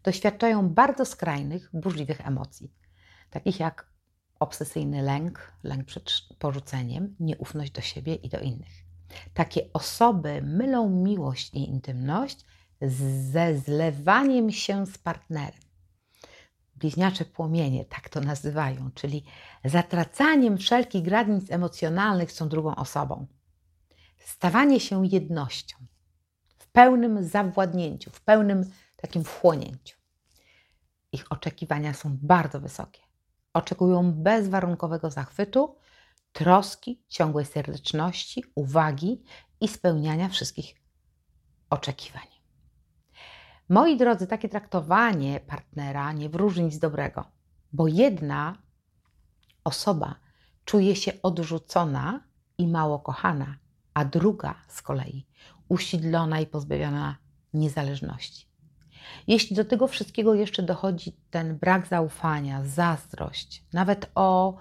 Doświadczają 0.04 0.70
bardzo 0.70 1.06
skrajnych, 1.06 1.70
burzliwych 1.74 2.28
emocji, 2.28 2.74
takich 3.30 3.60
jak 3.60 3.89
obsesyjny 4.40 5.02
lęk, 5.02 5.52
lęk 5.64 5.86
przed 5.86 6.12
porzuceniem, 6.40 7.16
nieufność 7.20 7.72
do 7.72 7.82
siebie 7.82 8.16
i 8.16 8.30
do 8.30 8.40
innych. 8.40 8.86
Takie 9.34 9.74
osoby 9.74 10.42
mylą 10.42 10.90
miłość 10.90 11.54
i 11.54 11.70
intymność 11.70 12.46
ze 12.82 13.58
zlewaniem 13.58 14.52
się 14.52 14.86
z 14.86 14.98
partnerem 14.98 15.70
bliźniacze 16.80 17.26
płomienie, 17.26 17.86
tak 17.86 18.10
to 18.10 18.22
nazywają, 18.22 18.92
czyli 18.96 19.24
zatracaniem 19.66 20.58
wszelkich 20.58 21.04
granic 21.04 21.52
emocjonalnych 21.52 22.32
z 22.32 22.36
tą 22.36 22.50
drugą 22.50 22.76
osobą. 22.76 23.28
Stawanie 24.18 24.80
się 24.80 25.06
jednością, 25.06 25.78
w 26.60 26.68
pełnym 26.68 27.24
zawładnięciu, 27.24 28.12
w 28.12 28.22
pełnym 28.22 28.72
takim 28.98 29.24
wchłonięciu. 29.24 29.98
Ich 31.12 31.32
oczekiwania 31.32 31.94
są 31.94 32.18
bardzo 32.22 32.60
wysokie. 32.60 33.02
Oczekują 33.54 34.14
bezwarunkowego 34.14 35.12
zachwytu, 35.12 35.76
troski, 36.34 37.04
ciągłej 37.08 37.46
serdeczności, 37.46 38.44
uwagi 38.56 39.24
i 39.62 39.68
spełniania 39.68 40.30
wszystkich 40.30 40.76
oczekiwań. 41.70 42.28
Moi 43.70 43.98
drodzy, 43.98 44.28
takie 44.28 44.50
traktowanie 44.50 45.40
partnera 45.40 46.12
nie 46.12 46.30
wróży 46.30 46.64
nic 46.64 46.80
dobrego, 46.80 47.26
bo 47.74 47.88
jedna 47.88 48.58
osoba 49.64 50.16
czuje 50.66 50.96
się 50.96 51.12
odrzucona 51.24 52.24
i 52.58 52.68
mało 52.68 53.00
kochana, 53.00 53.58
a 53.94 54.06
druga 54.06 54.56
z 54.68 54.82
kolei 54.82 55.26
usidlona 55.70 56.40
i 56.40 56.48
pozbawiona 56.48 57.16
niezależności. 57.54 58.49
Jeśli 59.28 59.56
do 59.56 59.66
tego 59.66 59.88
wszystkiego 59.88 60.34
jeszcze 60.34 60.64
dochodzi 60.64 61.14
ten 61.30 61.58
brak 61.58 61.88
zaufania, 61.88 62.64
zazdrość, 62.66 63.64
nawet 63.74 64.12
o 64.16 64.58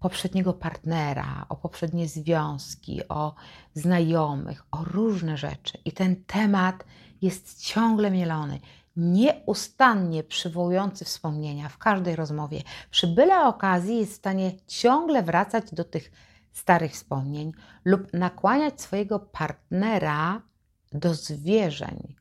poprzedniego 0.00 0.52
partnera, 0.52 1.46
o 1.48 1.56
poprzednie 1.56 2.08
związki, 2.08 3.08
o 3.08 3.34
znajomych, 3.74 4.64
o 4.70 4.84
różne 4.84 5.36
rzeczy, 5.36 5.78
i 5.84 5.92
ten 5.92 6.24
temat 6.24 6.84
jest 7.22 7.64
ciągle 7.64 8.10
mielony, 8.10 8.60
nieustannie 8.96 10.24
przywołujący 10.24 11.04
wspomnienia 11.04 11.68
w 11.68 11.78
każdej 11.78 12.16
rozmowie. 12.16 12.62
Przy 12.90 13.06
byle 13.06 13.46
okazji 13.46 13.98
jest 13.98 14.12
w 14.12 14.16
stanie 14.16 14.52
ciągle 14.66 15.22
wracać 15.22 15.64
do 15.72 15.84
tych 15.84 16.12
starych 16.52 16.92
wspomnień 16.92 17.52
lub 17.84 18.12
nakłaniać 18.12 18.80
swojego 18.80 19.18
partnera 19.18 20.42
do 20.92 21.14
zwierzeń, 21.14 22.14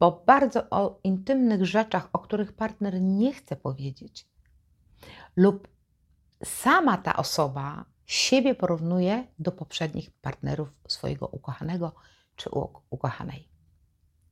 bo 0.00 0.22
bardzo 0.26 0.70
o 0.70 1.00
intymnych 1.04 1.66
rzeczach, 1.66 2.08
o 2.12 2.18
których 2.18 2.52
partner 2.52 3.00
nie 3.00 3.32
chce 3.32 3.56
powiedzieć, 3.56 4.28
lub 5.36 5.68
sama 6.44 6.96
ta 6.96 7.16
osoba 7.16 7.84
siebie 8.06 8.54
porównuje 8.54 9.26
do 9.38 9.52
poprzednich 9.52 10.10
partnerów 10.10 10.68
swojego 10.88 11.26
ukochanego 11.26 11.94
czy 12.36 12.50
ukochanej. 12.90 13.48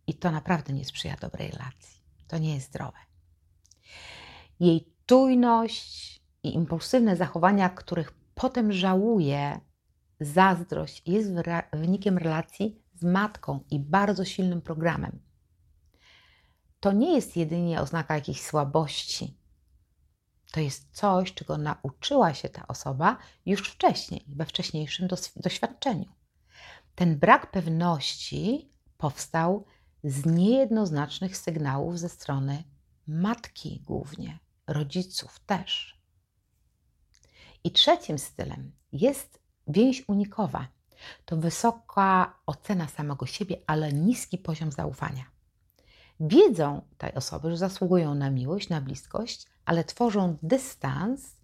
I 0.07 0.15
to 0.15 0.31
naprawdę 0.31 0.73
nie 0.73 0.85
sprzyja 0.85 1.17
dobrej 1.21 1.51
relacji. 1.51 2.03
To 2.29 2.39
nie 2.39 2.55
jest 2.55 2.67
zdrowe. 2.67 2.99
Jej 4.61 4.95
czujność 5.07 6.21
i 6.43 6.55
impulsywne 6.55 7.17
zachowania, 7.17 7.69
których 7.69 8.13
potem 8.35 8.73
żałuje, 8.73 9.61
zazdrość 10.21 11.03
jest 11.07 11.31
wynikiem 11.73 12.19
relacji 12.19 12.83
z 12.95 13.05
matką 13.05 13.61
i 13.71 13.79
bardzo 13.81 14.25
silnym 14.25 14.63
programem. 14.63 15.28
To 16.81 16.93
nie 16.93 17.15
jest 17.15 17.37
jedynie 17.37 17.81
oznaka 17.81 18.15
jakiejś 18.15 18.43
słabości. 18.43 19.39
To 20.53 20.61
jest 20.61 20.97
coś, 20.97 21.35
czego 21.35 21.59
nauczyła 21.59 22.35
się 22.35 22.49
ta 22.49 22.67
osoba 22.67 23.17
już 23.47 23.71
wcześniej, 23.71 24.25
we 24.29 24.47
wcześniejszym 24.47 25.09
doświadczeniu. 25.37 26.13
Ten 26.95 27.19
brak 27.19 27.51
pewności 27.51 28.73
powstał 28.97 29.65
z 30.05 30.27
niejednoznacznych 30.27 31.37
sygnałów 31.37 31.99
ze 31.99 32.09
strony 32.09 32.65
matki 33.07 33.83
głównie, 33.87 34.39
rodziców 34.67 35.41
też. 35.41 35.99
I 37.65 37.73
trzecim 37.73 38.19
stylem 38.19 38.73
jest 38.93 39.41
więź 39.67 40.05
unikowa. 40.09 40.69
To 41.25 41.37
wysoka 41.37 42.39
ocena 42.47 42.89
samego 42.89 43.27
siebie, 43.27 43.57
ale 43.67 43.93
niski 43.93 44.39
poziom 44.39 44.73
zaufania. 44.73 45.38
Wiedzą 46.21 46.83
tej 46.99 47.15
osoby, 47.15 47.51
że 47.51 47.57
zasługują 47.57 48.15
na 48.15 48.31
miłość, 48.31 48.69
na 48.69 48.81
bliskość, 48.81 49.47
ale 49.65 49.85
tworzą 49.85 50.37
dystans 50.43 51.37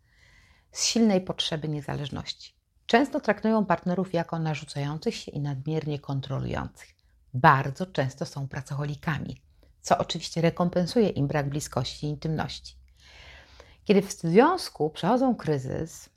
z 0.72 0.84
silnej 0.84 1.20
potrzeby 1.20 1.68
niezależności. 1.68 2.54
Często 2.86 3.20
traktują 3.20 3.64
partnerów 3.64 4.14
jako 4.14 4.38
narzucających 4.38 5.14
się 5.14 5.32
i 5.32 5.40
nadmiernie 5.40 5.98
kontrolujących. 5.98 6.94
Bardzo 7.34 7.86
często 7.86 8.26
są 8.26 8.48
pracocholikami, 8.48 9.42
co 9.80 9.98
oczywiście 9.98 10.40
rekompensuje 10.40 11.08
im 11.08 11.26
brak 11.26 11.48
bliskości 11.48 12.06
i 12.06 12.10
intymności. 12.10 12.76
Kiedy 13.84 14.02
w 14.02 14.12
związku 14.12 14.90
przechodzą 14.90 15.34
kryzys, 15.34 16.08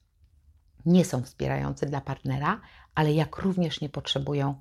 nie 0.86 1.06
są 1.06 1.24
wspierający 1.24 1.86
dla 1.86 2.02
partnera, 2.02 2.62
ale 2.96 3.14
jak 3.14 3.38
również 3.38 3.82
nie 3.82 3.90
potrzebują 3.90 4.56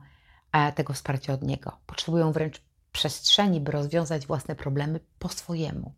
e, 0.53 0.73
tego 0.73 0.93
wsparcia 0.93 1.33
od 1.33 1.43
niego. 1.43 1.79
Potrzebują 1.87 2.33
wręcz 2.33 2.66
przestrzeni, 2.97 3.61
by 3.61 3.73
rozwiązać 3.73 4.27
własne 4.27 4.55
problemy 4.55 5.01
po 5.19 5.29
swojemu. 5.29 5.95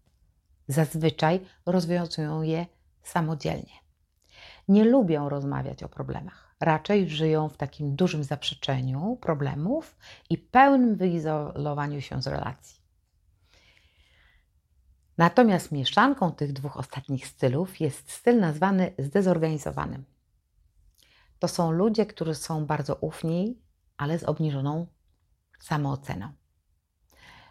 Zazwyczaj 0.69 1.41
rozwiązują 1.67 2.43
je 2.43 2.67
samodzielnie. 3.03 3.75
Nie 4.69 4.85
lubią 4.85 5.29
rozmawiać 5.29 5.83
o 5.83 5.89
problemach. 5.89 6.55
Raczej 6.61 7.09
żyją 7.09 7.49
w 7.49 7.57
takim 7.57 7.97
dużym 7.97 8.25
zaprzeczeniu 8.25 9.19
problemów 9.21 9.97
i 10.31 10.39
pełnym 10.39 10.97
wyizolowaniu 10.97 12.01
się 12.01 12.23
z 12.23 12.27
relacji. 12.27 12.81
Natomiast 15.19 15.73
mieszanką 15.73 16.33
tych 16.33 16.53
dwóch 16.53 16.77
ostatnich 16.77 17.27
stylów 17.27 17.81
jest 17.81 18.11
styl 18.11 18.41
nazwany 18.41 18.93
zdezorganizowanym. 18.99 20.05
To 21.39 21.49
są 21.49 21.71
ludzie, 21.71 22.07
którzy 22.07 22.35
są 22.35 22.67
bardzo 22.67 22.95
ufni, 22.95 23.59
ale 23.97 24.19
z 24.19 24.25
obniżoną 24.25 24.87
samooceną. 25.61 26.33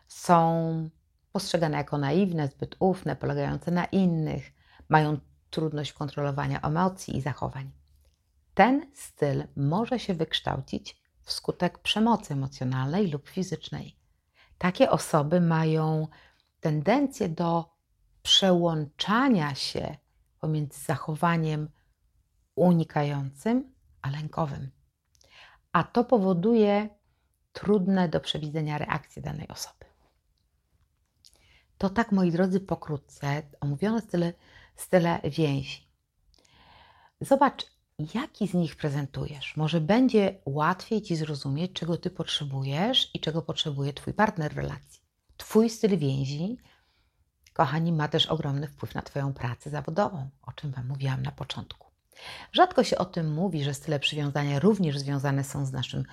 Są 0.08 0.90
postrzegane 1.32 1.78
jako 1.78 1.98
naiwne, 1.98 2.48
zbyt 2.48 2.76
ufne, 2.80 3.16
polegające 3.16 3.72
na 3.72 3.86
innych, 3.86 4.52
mają 4.90 5.20
trudność 5.50 5.94
kontrolowania 5.94 6.62
emocji 6.62 7.18
i 7.18 7.22
zachowań. 7.22 7.72
Ten 8.54 8.92
styl 8.94 9.44
może 9.56 10.00
się 10.00 10.14
wykształcić 10.14 11.02
wskutek 11.22 11.80
przemocy 11.80 12.34
emocjonalnej 12.34 13.08
lub 13.08 13.30
fizycznej. 13.30 13.96
Takie 14.58 14.90
osoby 14.92 15.42
mają 15.42 16.08
tendencję 16.60 17.30
do 17.30 17.78
przełączania 18.24 19.56
się 19.56 19.98
pomiędzy 20.40 20.80
zachowaniem 20.80 21.70
unikającym 22.56 23.74
a 24.02 24.10
lękowym. 24.10 24.72
A 25.72 25.84
to 25.84 26.03
powoduje 26.03 26.90
trudne 27.53 28.10
do 28.10 28.20
przewidzenia 28.20 28.77
reakcje 28.77 29.22
danej 29.22 29.48
osoby. 29.48 29.76
To 31.77 31.90
tak, 31.90 32.11
moi 32.11 32.31
drodzy, 32.31 32.59
pokrótce 32.59 33.44
omówione 33.59 34.01
style, 34.01 34.33
style 34.75 35.20
więzi. 35.24 35.87
Zobacz, 37.22 37.66
jaki 38.16 38.48
z 38.48 38.53
nich 38.53 38.75
prezentujesz. 38.75 39.57
Może 39.57 39.81
będzie 39.81 40.40
łatwiej 40.46 41.01
Ci 41.01 41.16
zrozumieć, 41.16 41.74
czego 41.74 41.98
Ty 41.98 42.09
potrzebujesz 42.09 43.09
i 43.13 43.20
czego 43.20 43.42
potrzebuje 43.42 43.94
Twój 43.94 44.13
partner 44.13 44.53
w 44.53 44.57
relacji. 44.57 45.01
Twój 45.37 45.70
styl 45.70 45.98
więzi, 45.98 46.57
kochani, 47.53 47.94
ma 47.94 48.07
też 48.07 48.25
ogromny 48.25 48.68
wpływ 48.68 48.96
na 48.96 49.01
Twoją 49.01 49.33
pracę 49.33 49.70
zawodową, 49.70 50.29
o 50.42 50.51
czym 50.51 50.72
Wam 50.72 50.87
mówiłam 50.87 51.22
na 51.22 51.31
początku. 51.31 51.87
Rzadko 52.51 52.83
się 52.83 52.98
o 52.98 53.05
tym 53.05 53.33
mówi, 53.33 53.63
że 53.63 53.74
style 53.74 54.00
przywiązania 54.00 54.59
również 54.59 55.00
związane 55.00 55.44
są 55.44 55.66
z 55.66 55.72
naszym 55.72 56.03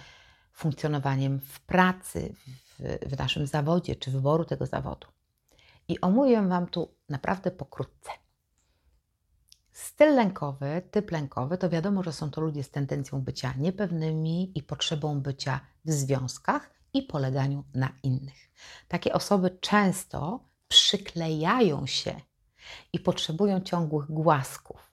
funkcjonowaniem 0.52 1.40
w 1.40 1.60
pracy, 1.60 2.34
w, 2.46 3.08
w 3.08 3.18
naszym 3.18 3.46
zawodzie 3.46 3.96
czy 3.96 4.10
wyboru 4.10 4.44
tego 4.44 4.66
zawodu. 4.66 5.13
I 5.88 6.00
omówię 6.00 6.48
Wam 6.48 6.66
tu 6.66 6.94
naprawdę 7.08 7.50
pokrótce. 7.50 8.10
Styl 9.72 10.14
lękowy, 10.14 10.82
typ 10.90 11.10
lękowy, 11.10 11.58
to 11.58 11.70
wiadomo, 11.70 12.02
że 12.02 12.12
są 12.12 12.30
to 12.30 12.40
ludzie 12.40 12.62
z 12.62 12.70
tendencją 12.70 13.20
bycia 13.20 13.54
niepewnymi 13.58 14.58
i 14.58 14.62
potrzebą 14.62 15.20
bycia 15.20 15.60
w 15.84 15.92
związkach 15.92 16.70
i 16.92 17.02
poleganiu 17.02 17.64
na 17.74 17.92
innych. 18.02 18.50
Takie 18.88 19.12
osoby 19.12 19.50
często 19.60 20.48
przyklejają 20.68 21.86
się 21.86 22.20
i 22.92 23.00
potrzebują 23.00 23.60
ciągłych 23.60 24.06
głasków, 24.06 24.92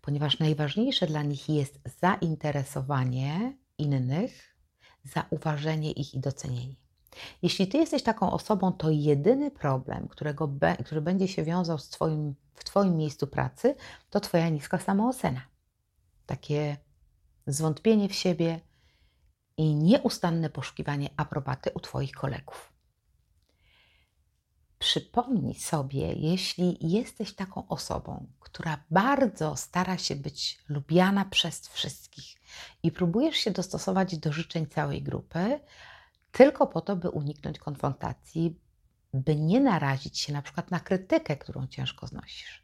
ponieważ 0.00 0.38
najważniejsze 0.38 1.06
dla 1.06 1.22
nich 1.22 1.48
jest 1.48 1.80
zainteresowanie 2.00 3.56
innych, 3.78 4.56
zauważenie 5.04 5.92
ich 5.92 6.14
i 6.14 6.20
docenienie. 6.20 6.81
Jeśli 7.42 7.66
ty 7.66 7.78
jesteś 7.78 8.02
taką 8.02 8.32
osobą, 8.32 8.72
to 8.72 8.90
jedyny 8.90 9.50
problem, 9.50 10.08
którego 10.08 10.48
be, 10.48 10.76
który 10.76 11.00
będzie 11.00 11.28
się 11.28 11.44
wiązał 11.44 11.78
z 11.78 11.88
twoim, 11.88 12.34
w 12.54 12.64
Twoim 12.64 12.96
miejscu 12.96 13.26
pracy, 13.26 13.74
to 14.10 14.20
Twoja 14.20 14.48
niska 14.48 14.78
samoocena. 14.78 15.40
Takie 16.26 16.76
zwątpienie 17.46 18.08
w 18.08 18.14
siebie 18.14 18.60
i 19.56 19.74
nieustanne 19.74 20.50
poszukiwanie 20.50 21.10
aprobaty 21.16 21.70
u 21.74 21.80
Twoich 21.80 22.12
kolegów. 22.12 22.72
Przypomnij 24.78 25.54
sobie, 25.54 26.12
jeśli 26.12 26.76
jesteś 26.80 27.34
taką 27.34 27.68
osobą, 27.68 28.26
która 28.40 28.84
bardzo 28.90 29.56
stara 29.56 29.98
się 29.98 30.16
być 30.16 30.58
lubiana 30.68 31.24
przez 31.24 31.68
wszystkich 31.68 32.36
i 32.82 32.92
próbujesz 32.92 33.36
się 33.36 33.50
dostosować 33.50 34.18
do 34.18 34.32
życzeń 34.32 34.66
całej 34.66 35.02
grupy, 35.02 35.60
tylko 36.32 36.66
po 36.66 36.80
to, 36.80 36.96
by 36.96 37.10
uniknąć 37.10 37.58
konfrontacji, 37.58 38.60
by 39.14 39.36
nie 39.36 39.60
narazić 39.60 40.18
się 40.18 40.32
na 40.32 40.42
przykład 40.42 40.70
na 40.70 40.80
krytykę, 40.80 41.36
którą 41.36 41.66
ciężko 41.66 42.06
znosisz. 42.06 42.62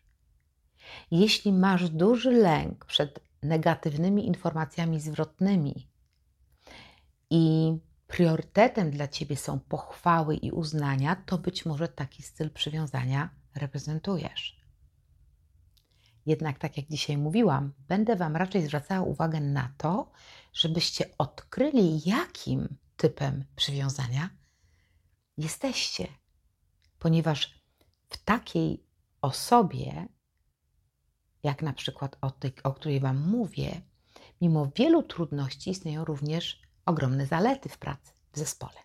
Jeśli 1.11 1.53
masz 1.53 1.91
duży 1.91 2.31
lęk 2.31 2.85
przed 2.85 3.21
negatywnymi 3.43 4.27
informacjami 4.27 5.01
zwrotnymi 5.01 5.89
i 7.31 7.73
priorytetem 8.07 8.91
dla 8.91 9.09
ciebie 9.09 9.37
są 9.37 9.61
pochwały 9.61 10.37
i 10.37 10.51
uznania, 10.51 11.17
to 11.27 11.39
być 11.39 11.67
może 11.67 11.89
taki 11.89 12.23
styl 12.23 12.51
przywiązania 12.51 13.31
reprezentujesz. 13.55 14.59
Jednak, 16.27 16.59
tak 16.59 16.77
jak 16.77 16.87
dzisiaj 16.87 17.19
mówiłam, 17.19 17.73
będę 17.89 18.17
Wam 18.17 18.37
raczej 18.37 18.63
zwracała 18.63 19.07
uwagę 19.07 19.41
na 19.41 19.73
to, 19.79 20.11
żebyście 20.53 21.05
odkryli, 21.19 22.01
jakim 22.09 22.77
typem 22.99 23.45
przywiązania 23.57 24.31
jesteście, 25.37 26.07
ponieważ 26.99 27.63
w 28.09 28.25
takiej 28.25 28.85
osobie, 29.23 30.09
jak 31.43 31.63
na 31.63 31.73
przykład 31.73 32.17
o 32.21 32.31
tej, 32.31 32.53
o 32.63 32.73
której 32.73 33.01
Wam 33.01 33.29
mówię, 33.29 33.81
mimo 34.41 34.71
wielu 34.77 35.03
trudności 35.03 35.71
istnieją 35.71 36.05
również 36.05 36.61
ogromne 36.87 37.27
zalety 37.27 37.69
w 37.69 37.79
pracy, 37.79 38.13
w 38.33 38.39
zespole. 38.39 38.81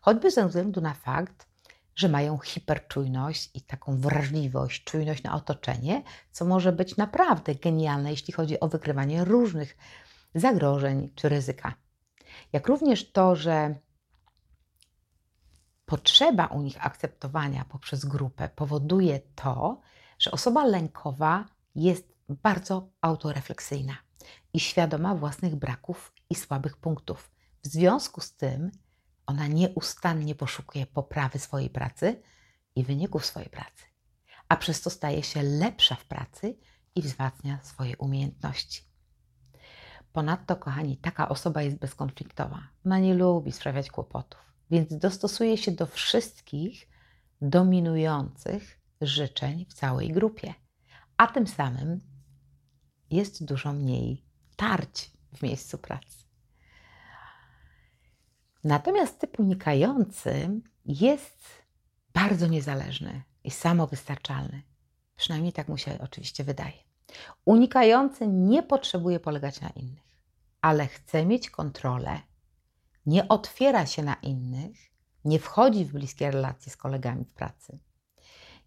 Choćby 0.00 0.30
ze 0.30 0.48
względu 0.48 0.80
na 0.80 0.94
fakt, 0.94 1.46
że 1.94 2.08
mają 2.08 2.38
hiperczujność 2.38 3.50
i 3.54 3.60
taką 3.60 4.00
wrażliwość, 4.00 4.84
czujność 4.84 5.22
na 5.22 5.34
otoczenie, 5.34 6.02
co 6.32 6.44
może 6.44 6.72
być 6.72 6.96
naprawdę 6.96 7.54
genialne, 7.54 8.10
jeśli 8.10 8.32
chodzi 8.32 8.60
o 8.60 8.68
wykrywanie 8.68 9.24
różnych 9.24 9.76
zagrożeń 10.34 11.10
czy 11.14 11.28
ryzyka. 11.28 11.74
Jak 12.52 12.68
również 12.68 13.12
to, 13.12 13.36
że 13.36 13.74
potrzeba 15.86 16.46
u 16.46 16.62
nich 16.62 16.86
akceptowania 16.86 17.64
poprzez 17.64 18.04
grupę 18.04 18.48
powoduje 18.48 19.20
to, 19.34 19.80
że 20.18 20.30
osoba 20.30 20.64
lękowa 20.64 21.48
jest 21.74 22.14
bardzo 22.28 22.88
autorefleksyjna 23.00 23.96
i 24.52 24.60
świadoma 24.60 25.14
własnych 25.14 25.56
braków 25.56 26.12
i 26.30 26.34
słabych 26.34 26.76
punktów. 26.76 27.30
W 27.64 27.68
związku 27.68 28.20
z 28.20 28.36
tym 28.36 28.70
ona 29.26 29.46
nieustannie 29.46 30.34
poszukuje 30.34 30.86
poprawy 30.86 31.38
swojej 31.38 31.70
pracy 31.70 32.22
i 32.76 32.84
wyników 32.84 33.26
swojej 33.26 33.48
pracy, 33.48 33.84
a 34.48 34.56
przez 34.56 34.80
to 34.80 34.90
staje 34.90 35.22
się 35.22 35.42
lepsza 35.42 35.94
w 35.94 36.04
pracy 36.04 36.58
i 36.94 37.02
wzmacnia 37.02 37.58
swoje 37.62 37.96
umiejętności. 37.96 38.91
Ponadto, 40.12 40.56
kochani, 40.56 40.96
taka 40.96 41.28
osoba 41.28 41.62
jest 41.62 41.76
bezkonfliktowa. 41.78 42.68
Ona 42.86 42.98
nie 42.98 43.14
lubi 43.14 43.52
sprawiać 43.52 43.90
kłopotów, 43.90 44.40
więc 44.70 44.96
dostosuje 44.96 45.56
się 45.58 45.72
do 45.72 45.86
wszystkich 45.86 46.88
dominujących 47.40 48.80
życzeń 49.00 49.66
w 49.68 49.74
całej 49.74 50.12
grupie, 50.12 50.54
a 51.16 51.26
tym 51.26 51.46
samym 51.46 52.00
jest 53.10 53.44
dużo 53.44 53.72
mniej 53.72 54.24
tarć 54.56 55.10
w 55.34 55.42
miejscu 55.42 55.78
pracy. 55.78 56.24
Natomiast 58.64 59.18
typ 59.18 59.40
unikający 59.40 60.60
jest 60.84 61.48
bardzo 62.14 62.46
niezależny 62.46 63.22
i 63.44 63.50
samowystarczalny. 63.50 64.62
Przynajmniej 65.16 65.52
tak 65.52 65.68
mu 65.68 65.78
się 65.78 65.98
oczywiście 66.00 66.44
wydaje. 66.44 66.91
Unikający 67.44 68.26
nie 68.26 68.62
potrzebuje 68.62 69.20
polegać 69.20 69.60
na 69.60 69.68
innych, 69.68 70.22
ale 70.60 70.86
chce 70.86 71.26
mieć 71.26 71.50
kontrolę, 71.50 72.20
nie 73.06 73.28
otwiera 73.28 73.86
się 73.86 74.02
na 74.02 74.14
innych, 74.14 74.76
nie 75.24 75.38
wchodzi 75.38 75.84
w 75.84 75.92
bliskie 75.92 76.30
relacje 76.30 76.72
z 76.72 76.76
kolegami 76.76 77.24
w 77.24 77.32
pracy. 77.32 77.78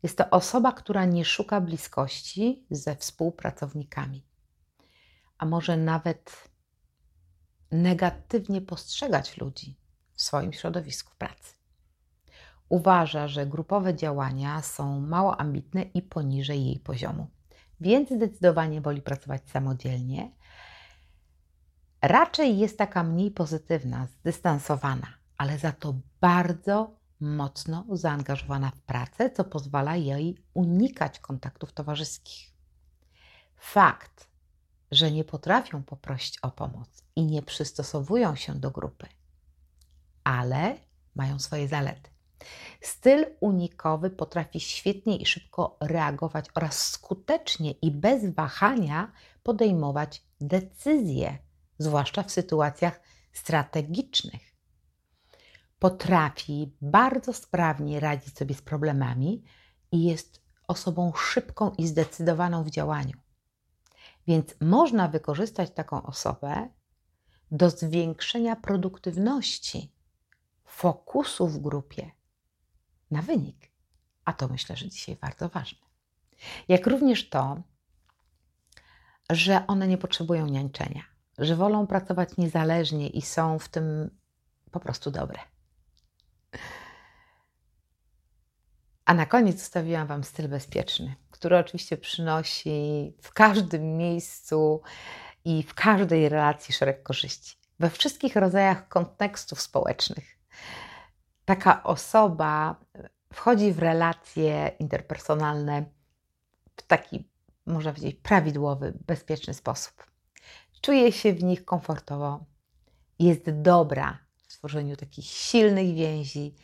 Jest 0.04 0.18
to 0.18 0.30
osoba, 0.30 0.72
która 0.72 1.06
nie 1.06 1.26
szuka 1.26 1.62
bliskości 1.62 2.66
ze 2.72 2.96
współpracownikami, 2.96 4.26
a 5.38 5.46
może 5.46 5.78
nawet 5.78 6.50
negatywnie 7.72 8.62
postrzegać 8.62 9.38
ludzi 9.38 9.78
w 10.14 10.22
swoim 10.22 10.54
środowisku 10.54 11.14
pracy. 11.18 11.56
Uważa, 12.70 13.28
że 13.28 13.46
grupowe 13.46 13.96
działania 13.96 14.62
są 14.62 15.00
mało 15.00 15.40
ambitne 15.40 15.82
i 15.82 16.02
poniżej 16.02 16.66
jej 16.66 16.80
poziomu, 16.80 17.28
więc 17.82 18.10
zdecydowanie 18.10 18.82
woli 18.82 19.02
pracować 19.02 19.50
samodzielnie. 19.50 20.32
Raczej 22.02 22.58
jest 22.58 22.78
taka 22.78 23.04
mniej 23.04 23.32
pozytywna, 23.32 24.08
zdystansowana, 24.08 25.08
ale 25.38 25.58
za 25.60 25.72
to 25.72 25.96
bardzo 26.22 26.96
mocno 27.20 27.86
zaangażowana 27.92 28.72
w 28.72 28.82
pracę, 28.82 29.30
co 29.30 29.44
pozwala 29.44 29.96
jej 29.96 30.38
unikać 30.54 31.20
kontaktów 31.20 31.74
towarzyskich. 31.74 32.52
Fakt, 33.58 34.28
że 34.92 35.12
nie 35.12 35.24
potrafią 35.24 35.84
poprosić 35.84 36.40
o 36.40 36.52
pomoc 36.52 37.04
i 37.16 37.26
nie 37.26 37.42
przystosowują 37.42 38.36
się 38.36 38.56
do 38.56 38.72
grupy, 38.72 39.08
ale 40.24 40.78
mają 41.16 41.40
swoje 41.40 41.68
zalety. 41.68 42.15
Styl 42.82 43.26
unikowy 43.40 44.10
potrafi 44.10 44.60
świetnie 44.60 45.18
i 45.18 45.26
szybko 45.26 45.78
reagować 45.82 46.46
oraz 46.56 46.88
skutecznie 46.90 47.72
i 47.72 47.92
bez 47.92 48.34
wahania 48.34 49.12
podejmować 49.44 50.24
decyzje, 50.42 51.38
zwłaszcza 51.80 52.24
w 52.24 52.32
sytuacjach 52.32 53.02
strategicznych. 53.34 54.56
Potrafi 55.80 56.76
bardzo 56.82 57.34
sprawnie 57.34 58.00
radzić 58.00 58.38
sobie 58.38 58.56
z 58.56 58.62
problemami 58.62 59.44
i 59.92 60.04
jest 60.04 60.42
osobą 60.68 61.14
szybką 61.14 61.72
i 61.78 61.88
zdecydowaną 61.88 62.64
w 62.64 62.70
działaniu. 62.70 63.18
Więc 64.28 64.56
można 64.62 65.08
wykorzystać 65.08 65.72
taką 65.72 66.04
osobę 66.04 66.70
do 67.52 67.70
zwiększenia 67.70 68.56
produktywności, 68.56 69.94
fokusu 70.66 71.48
w 71.48 71.60
grupie 71.60 72.12
na 73.12 73.22
wynik. 73.22 73.72
A 74.26 74.34
to 74.34 74.48
myślę, 74.48 74.76
że 74.76 74.90
dzisiaj 74.90 75.16
bardzo 75.16 75.50
ważne. 75.50 75.86
Jak 76.68 76.88
również 76.88 77.30
to, 77.30 77.62
że 79.30 79.68
one 79.68 79.88
nie 79.88 79.98
potrzebują 79.98 80.48
niańczenia, 80.48 81.04
że 81.38 81.56
wolą 81.56 81.88
pracować 81.88 82.38
niezależnie 82.38 83.08
i 83.08 83.22
są 83.22 83.60
w 83.60 83.70
tym 83.70 84.18
po 84.72 84.80
prostu 84.80 85.12
dobre. 85.12 85.40
A 89.06 89.14
na 89.14 89.26
koniec 89.26 89.60
zostawiłam 89.60 90.08
Wam 90.08 90.24
styl 90.24 90.48
bezpieczny, 90.48 91.16
który 91.32 91.58
oczywiście 91.58 91.98
przynosi 91.98 93.14
w 93.22 93.34
każdym 93.34 93.98
miejscu 93.98 94.82
i 95.46 95.64
w 95.64 95.74
każdej 95.74 96.30
relacji 96.30 96.74
szereg 96.74 97.04
korzyści. 97.04 97.58
We 97.80 97.90
wszystkich 97.90 98.36
rodzajach 98.36 98.88
kontekstów 98.88 99.62
społecznych. 99.62 100.35
Taka 101.46 101.84
osoba 101.84 102.76
wchodzi 103.34 103.74
w 103.74 103.80
relacje 103.80 104.72
interpersonalne 104.80 105.86
w 106.76 106.82
taki, 106.82 107.30
można 107.66 107.94
powiedzieć, 107.94 108.20
prawidłowy, 108.24 108.94
bezpieczny 109.08 109.54
sposób. 109.54 110.06
Czuje 110.82 111.12
się 111.12 111.34
w 111.34 111.44
nich 111.44 111.66
komfortowo, 111.66 112.46
jest 113.20 113.62
dobra 113.62 114.20
w 114.36 114.48
tworzeniu 114.48 114.96
takich 114.96 115.26
silnych 115.26 115.96
więzi 115.96 116.56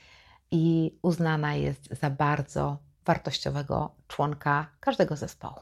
i 0.51 0.95
uznana 1.01 1.55
jest 1.55 1.99
za 2.01 2.09
bardzo 2.09 2.77
wartościowego 3.05 3.95
członka 4.07 4.67
każdego 4.79 5.15
zespołu. 5.15 5.59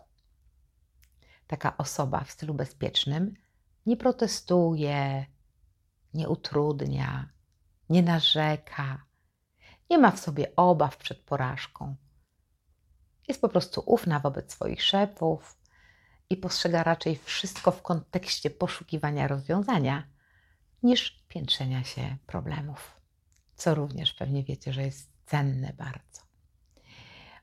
Taka 1.47 1.77
osoba 1.77 2.23
w 2.23 2.31
stylu 2.31 2.53
bezpiecznym 2.53 3.33
nie 3.85 3.97
protestuje, 3.97 5.25
nie 6.13 6.29
utrudnia, 6.29 7.29
nie 7.89 8.03
narzeka, 8.03 9.08
nie 9.89 9.97
ma 9.97 10.11
w 10.11 10.19
sobie 10.19 10.55
obaw 10.55 10.97
przed 10.97 11.19
porażką. 11.19 11.95
Jest 13.27 13.41
po 13.41 13.49
prostu 13.49 13.83
ufna 13.85 14.19
wobec 14.19 14.51
swoich 14.51 14.83
szefów 14.83 15.57
i 16.29 16.37
postrzega 16.37 16.83
raczej 16.83 17.15
wszystko 17.15 17.71
w 17.71 17.81
kontekście 17.81 18.49
poszukiwania 18.49 19.27
rozwiązania 19.27 20.03
niż 20.83 21.25
piętrzenia 21.27 21.83
się 21.83 22.17
problemów, 22.25 23.01
co 23.55 23.75
również 23.75 24.13
pewnie 24.13 24.43
wiecie, 24.43 24.73
że 24.73 24.83
jest 24.83 25.09
cenne 25.25 25.73
bardzo. 25.73 26.21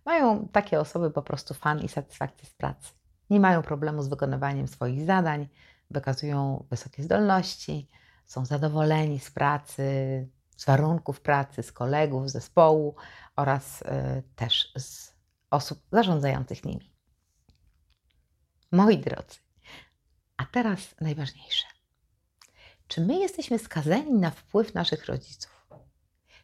Mają 0.04 0.48
takie 0.48 0.80
osoby 0.80 1.10
po 1.10 1.22
prostu 1.22 1.54
fan 1.54 1.80
i 1.80 1.88
satysfakcję 1.88 2.48
z 2.48 2.54
pracy. 2.54 2.92
Nie 3.30 3.40
mają 3.40 3.62
problemu 3.62 4.02
z 4.02 4.08
wykonywaniem 4.08 4.68
swoich 4.68 5.04
zadań, 5.04 5.48
wykazują 5.90 6.66
wysokie 6.70 7.02
zdolności, 7.02 7.88
są 8.26 8.46
zadowoleni 8.46 9.20
z 9.20 9.30
pracy, 9.30 9.82
z 10.56 10.64
warunków 10.64 11.20
pracy, 11.20 11.62
z 11.62 11.72
kolegów, 11.72 12.30
z 12.30 12.32
zespołu 12.32 12.94
oraz 13.36 13.82
y, 13.82 13.86
też 14.36 14.72
z 14.78 15.12
osób 15.50 15.78
zarządzających 15.92 16.64
nimi. 16.64 16.92
Moi 18.72 18.98
drodzy, 18.98 19.38
a 20.36 20.46
teraz 20.46 20.94
najważniejsze. 21.00 21.66
Czy 22.88 23.00
my 23.00 23.18
jesteśmy 23.18 23.58
skazani 23.58 24.12
na 24.12 24.30
wpływ 24.30 24.74
naszych 24.74 25.06
rodziców? 25.06 25.66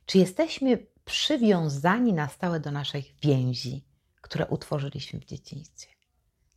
Czy 0.07 0.19
jesteśmy 0.19 0.87
przywiązani 1.05 2.13
na 2.13 2.29
stałe 2.29 2.61
do 2.61 2.71
naszych 2.71 3.15
więzi, 3.23 3.85
które 4.21 4.47
utworzyliśmy 4.47 5.21
w 5.21 5.25
dzieciństwie, 5.25 5.93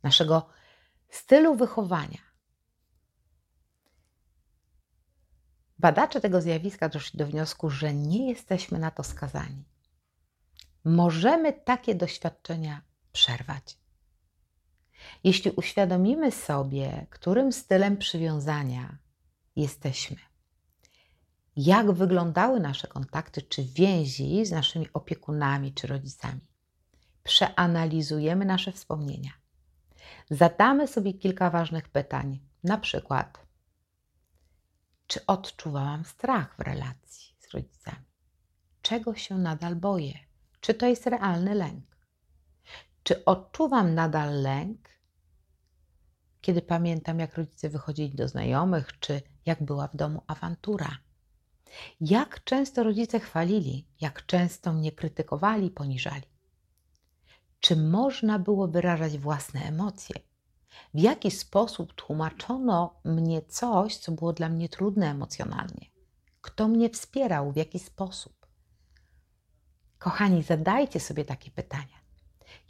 naszego 0.04 0.50
stylu 1.10 1.56
wychowania? 1.56 2.25
Badacze 5.86 6.22
tego 6.22 6.42
zjawiska 6.42 6.90
doszli 6.90 7.18
do 7.18 7.28
wniosku, 7.28 7.70
że 7.70 7.94
nie 7.94 8.30
jesteśmy 8.30 8.80
na 8.80 8.92
to 8.92 9.04
skazani. 9.04 9.64
Możemy 10.86 11.54
takie 11.54 11.96
doświadczenia 11.96 12.82
przerwać. 13.12 13.78
Jeśli 15.24 15.52
uświadomimy 15.52 16.32
sobie, 16.32 17.06
którym 17.10 17.52
stylem 17.52 17.98
przywiązania 17.98 18.98
jesteśmy, 19.56 20.18
jak 21.56 21.92
wyglądały 21.92 22.60
nasze 22.60 22.88
kontakty 22.88 23.42
czy 23.42 23.64
więzi 23.64 24.46
z 24.46 24.52
naszymi 24.52 24.88
opiekunami 24.94 25.74
czy 25.74 25.88
rodzicami, 25.88 26.42
przeanalizujemy 27.24 28.46
nasze 28.46 28.72
wspomnienia, 28.72 29.32
zadamy 30.30 30.88
sobie 30.88 31.14
kilka 31.14 31.50
ważnych 31.50 31.90
pytań, 31.90 32.40
na 32.64 32.78
przykład, 32.78 33.45
czy 35.08 35.26
odczuwałam 35.26 36.06
strach 36.06 36.56
w 36.56 36.60
relacji 36.60 37.36
z 37.40 37.54
rodzicami? 37.54 38.06
Czego 38.82 39.16
się 39.16 39.38
nadal 39.38 39.76
boję? 39.76 40.14
Czy 40.60 40.74
to 40.74 40.88
jest 40.88 41.08
realny 41.08 41.56
lęk? 41.56 41.98
Czy 43.04 43.26
odczuwam 43.26 43.94
nadal 43.94 44.42
lęk, 44.42 44.90
kiedy 46.42 46.62
pamiętam, 46.62 47.20
jak 47.20 47.38
rodzice 47.38 47.70
wychodzili 47.70 48.16
do 48.16 48.28
znajomych, 48.28 49.00
czy 49.00 49.22
jak 49.46 49.64
była 49.64 49.88
w 49.88 49.96
domu 49.96 50.22
awantura? 50.28 50.98
Jak 52.02 52.44
często 52.44 52.84
rodzice 52.84 53.20
chwalili, 53.20 53.88
jak 54.02 54.26
często 54.26 54.74
mnie 54.74 54.92
krytykowali, 54.92 55.72
poniżali? 55.72 56.24
Czy 57.60 57.76
można 57.76 58.40
było 58.40 58.68
wyrażać 58.68 59.18
własne 59.18 59.62
emocje? 59.62 60.16
W 60.94 61.00
jaki 61.00 61.32
sposób 61.32 61.94
tłumaczono 61.94 63.00
mnie 63.06 63.42
coś, 63.42 63.98
co 63.98 64.12
było 64.12 64.34
dla 64.34 64.50
mnie 64.50 64.70
trudne 64.70 65.12
emocjonalnie. 65.12 65.86
Kto 66.42 66.68
mnie 66.68 66.90
wspierał, 66.90 67.52
w 67.52 67.56
jaki 67.56 67.80
sposób. 67.80 68.48
Kochani, 69.98 70.44
zadajcie 70.44 71.00
sobie 71.00 71.26
takie 71.26 71.52
pytania. 71.52 72.06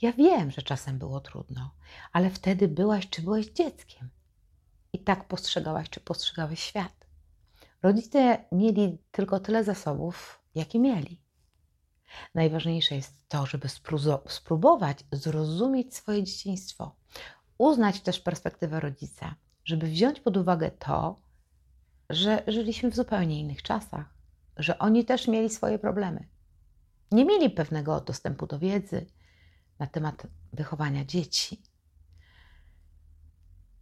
Ja 0.02 0.14
wiem, 0.14 0.52
że 0.52 0.62
czasem 0.62 1.00
było 1.00 1.20
trudno, 1.20 1.76
ale 2.12 2.30
wtedy 2.30 2.68
byłaś 2.68 3.10
czy 3.10 3.22
byłeś 3.22 3.46
dzieckiem. 3.46 4.10
I 4.94 5.00
tak 5.00 5.28
postrzegałaś 5.28 5.90
czy 5.90 6.00
postrzegałeś 6.00 6.60
świat. 6.60 7.06
Rodzice 7.84 8.46
mieli 8.52 8.98
tylko 9.12 9.40
tyle 9.40 9.64
zasobów, 9.64 10.42
jakie 10.56 10.80
mieli. 10.80 11.22
Najważniejsze 12.36 12.96
jest 12.96 13.14
to, 13.28 13.46
żeby 13.46 13.68
spróbować 14.28 15.04
zrozumieć 15.12 15.96
swoje 15.96 16.24
dzieciństwo, 16.24 16.96
uznać 17.58 18.02
też 18.02 18.20
perspektywę 18.20 18.80
rodzica, 18.80 19.36
żeby 19.66 19.88
wziąć 19.88 20.20
pod 20.20 20.38
uwagę 20.38 20.72
to, 20.72 21.16
że 22.10 22.44
żyliśmy 22.48 22.92
w 22.92 22.96
zupełnie 22.96 23.40
innych 23.40 23.64
czasach, 23.64 24.06
że 24.58 24.80
oni 24.80 25.06
też 25.06 25.28
mieli 25.28 25.50
swoje 25.50 25.80
problemy. 25.80 26.28
Nie 27.12 27.26
mieli 27.26 27.50
pewnego 27.50 28.02
dostępu 28.02 28.48
do 28.48 28.60
wiedzy 28.60 29.06
na 29.80 29.88
temat 29.88 30.28
wychowania 30.54 31.06
dzieci. 31.06 31.62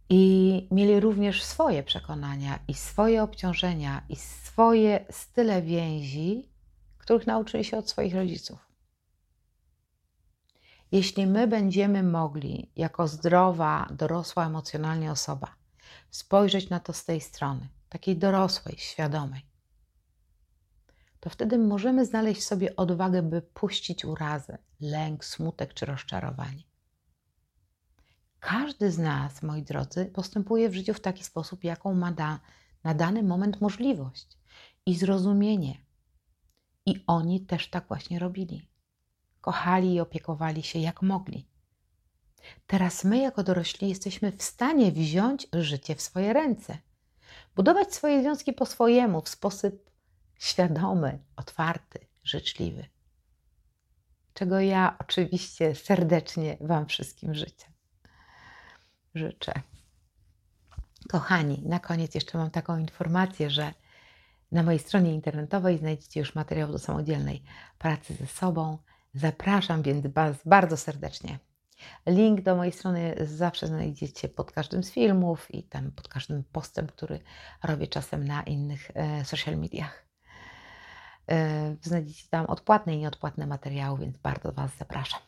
I 0.08 0.68
mieli 0.70 1.00
również 1.00 1.44
swoje 1.44 1.82
przekonania 1.82 2.58
i 2.68 2.74
swoje 2.74 3.22
obciążenia 3.22 4.02
i 4.08 4.16
swoje 4.16 5.04
style 5.10 5.62
więzi, 5.62 6.48
których 6.98 7.26
nauczyli 7.26 7.64
się 7.64 7.78
od 7.78 7.90
swoich 7.90 8.14
rodziców. 8.14 8.63
Jeśli 10.92 11.26
my 11.26 11.46
będziemy 11.46 12.02
mogli, 12.02 12.70
jako 12.76 13.08
zdrowa, 13.08 13.88
dorosła 13.90 14.46
emocjonalnie 14.46 15.12
osoba, 15.12 15.54
spojrzeć 16.10 16.70
na 16.70 16.80
to 16.80 16.92
z 16.92 17.04
tej 17.04 17.20
strony, 17.20 17.68
takiej 17.88 18.16
dorosłej, 18.16 18.76
świadomej, 18.78 19.42
to 21.24 21.30
wtedy 21.30 21.58
możemy 21.58 22.06
znaleźć 22.06 22.42
sobie 22.42 22.76
odwagę, 22.76 23.22
by 23.22 23.42
puścić 23.42 24.04
urazę, 24.04 24.58
lęk, 24.80 25.24
smutek 25.24 25.74
czy 25.74 25.86
rozczarowanie. 25.86 26.62
Każdy 28.40 28.90
z 28.90 28.98
nas, 28.98 29.42
moi 29.42 29.62
drodzy, 29.62 30.06
postępuje 30.06 30.68
w 30.68 30.74
życiu 30.74 30.94
w 30.94 31.00
taki 31.00 31.24
sposób, 31.24 31.64
jaką 31.64 31.94
ma 31.94 32.12
da, 32.12 32.40
na 32.84 32.94
dany 32.94 33.22
moment 33.22 33.60
możliwość 33.60 34.38
i 34.86 34.94
zrozumienie. 34.96 35.74
I 36.86 37.04
oni 37.06 37.40
też 37.40 37.70
tak 37.70 37.88
właśnie 37.88 38.18
robili. 38.18 38.68
Kochali 39.44 39.94
i 39.94 40.00
opiekowali 40.00 40.62
się 40.62 40.78
jak 40.78 41.02
mogli. 41.02 41.46
Teraz 42.66 43.04
my, 43.04 43.18
jako 43.18 43.42
dorośli, 43.42 43.88
jesteśmy 43.88 44.32
w 44.32 44.42
stanie 44.42 44.92
wziąć 44.92 45.46
życie 45.52 45.94
w 45.94 46.02
swoje 46.02 46.32
ręce, 46.32 46.78
budować 47.56 47.94
swoje 47.94 48.22
związki 48.22 48.52
po 48.52 48.66
swojemu, 48.66 49.20
w 49.20 49.28
sposób 49.28 49.90
świadomy, 50.38 51.18
otwarty, 51.36 51.98
życzliwy. 52.22 52.86
Czego 54.34 54.60
ja 54.60 54.96
oczywiście 55.00 55.74
serdecznie 55.74 56.56
Wam 56.60 56.86
wszystkim 56.86 57.34
życzę. 57.34 57.66
Życzę. 59.14 59.52
Kochani, 61.08 61.62
na 61.64 61.80
koniec 61.80 62.14
jeszcze 62.14 62.38
mam 62.38 62.50
taką 62.50 62.78
informację, 62.78 63.50
że 63.50 63.74
na 64.52 64.62
mojej 64.62 64.80
stronie 64.80 65.14
internetowej 65.14 65.78
znajdziecie 65.78 66.20
już 66.20 66.34
materiał 66.34 66.72
do 66.72 66.78
samodzielnej 66.78 67.42
pracy 67.78 68.14
ze 68.14 68.26
sobą. 68.26 68.78
Zapraszam 69.14 69.82
więc 69.82 70.06
bardzo 70.44 70.76
serdecznie. 70.76 71.38
Link 72.06 72.40
do 72.40 72.56
mojej 72.56 72.72
strony 72.72 73.14
zawsze 73.20 73.66
znajdziecie 73.66 74.28
pod 74.28 74.52
każdym 74.52 74.82
z 74.82 74.90
filmów 74.90 75.54
i 75.54 75.62
tam 75.62 75.90
pod 75.90 76.08
każdym 76.08 76.44
postem, 76.44 76.86
który 76.86 77.20
robię 77.62 77.86
czasem 77.86 78.24
na 78.24 78.42
innych 78.42 78.90
e, 78.94 79.24
social 79.24 79.56
mediach. 79.56 80.04
E, 81.30 81.76
znajdziecie 81.82 82.24
tam 82.30 82.46
odpłatne 82.46 82.94
i 82.94 82.98
nieodpłatne 82.98 83.46
materiały, 83.46 83.98
więc 83.98 84.16
bardzo 84.16 84.52
Was 84.52 84.70
zapraszam. 84.78 85.20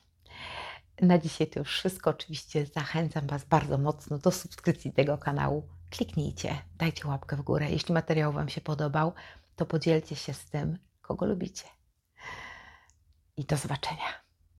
Na 1.01 1.19
dzisiaj 1.19 1.47
to 1.47 1.59
już 1.59 1.79
wszystko. 1.79 2.11
Oczywiście 2.11 2.67
zachęcam 2.67 3.27
Was 3.27 3.45
bardzo 3.45 3.79
mocno 3.79 4.19
do 4.19 4.31
subskrypcji 4.31 4.93
tego 4.93 5.19
kanału. 5.19 5.69
Kliknijcie, 5.91 6.59
dajcie 6.79 7.09
łapkę 7.09 7.37
w 7.37 7.43
górę. 7.43 7.71
Jeśli 7.71 7.95
materiał 7.95 8.33
Wam 8.33 8.49
się 8.49 8.61
podobał, 8.61 9.13
to 9.57 9.67
podzielcie 9.67 10.17
się 10.17 10.35
z 10.35 10.45
tym, 10.45 10.79
kogo 11.03 11.27
lubicie. 11.27 11.65
I 13.37 13.45
do 13.45 13.57
zobaczenia. 13.57 14.26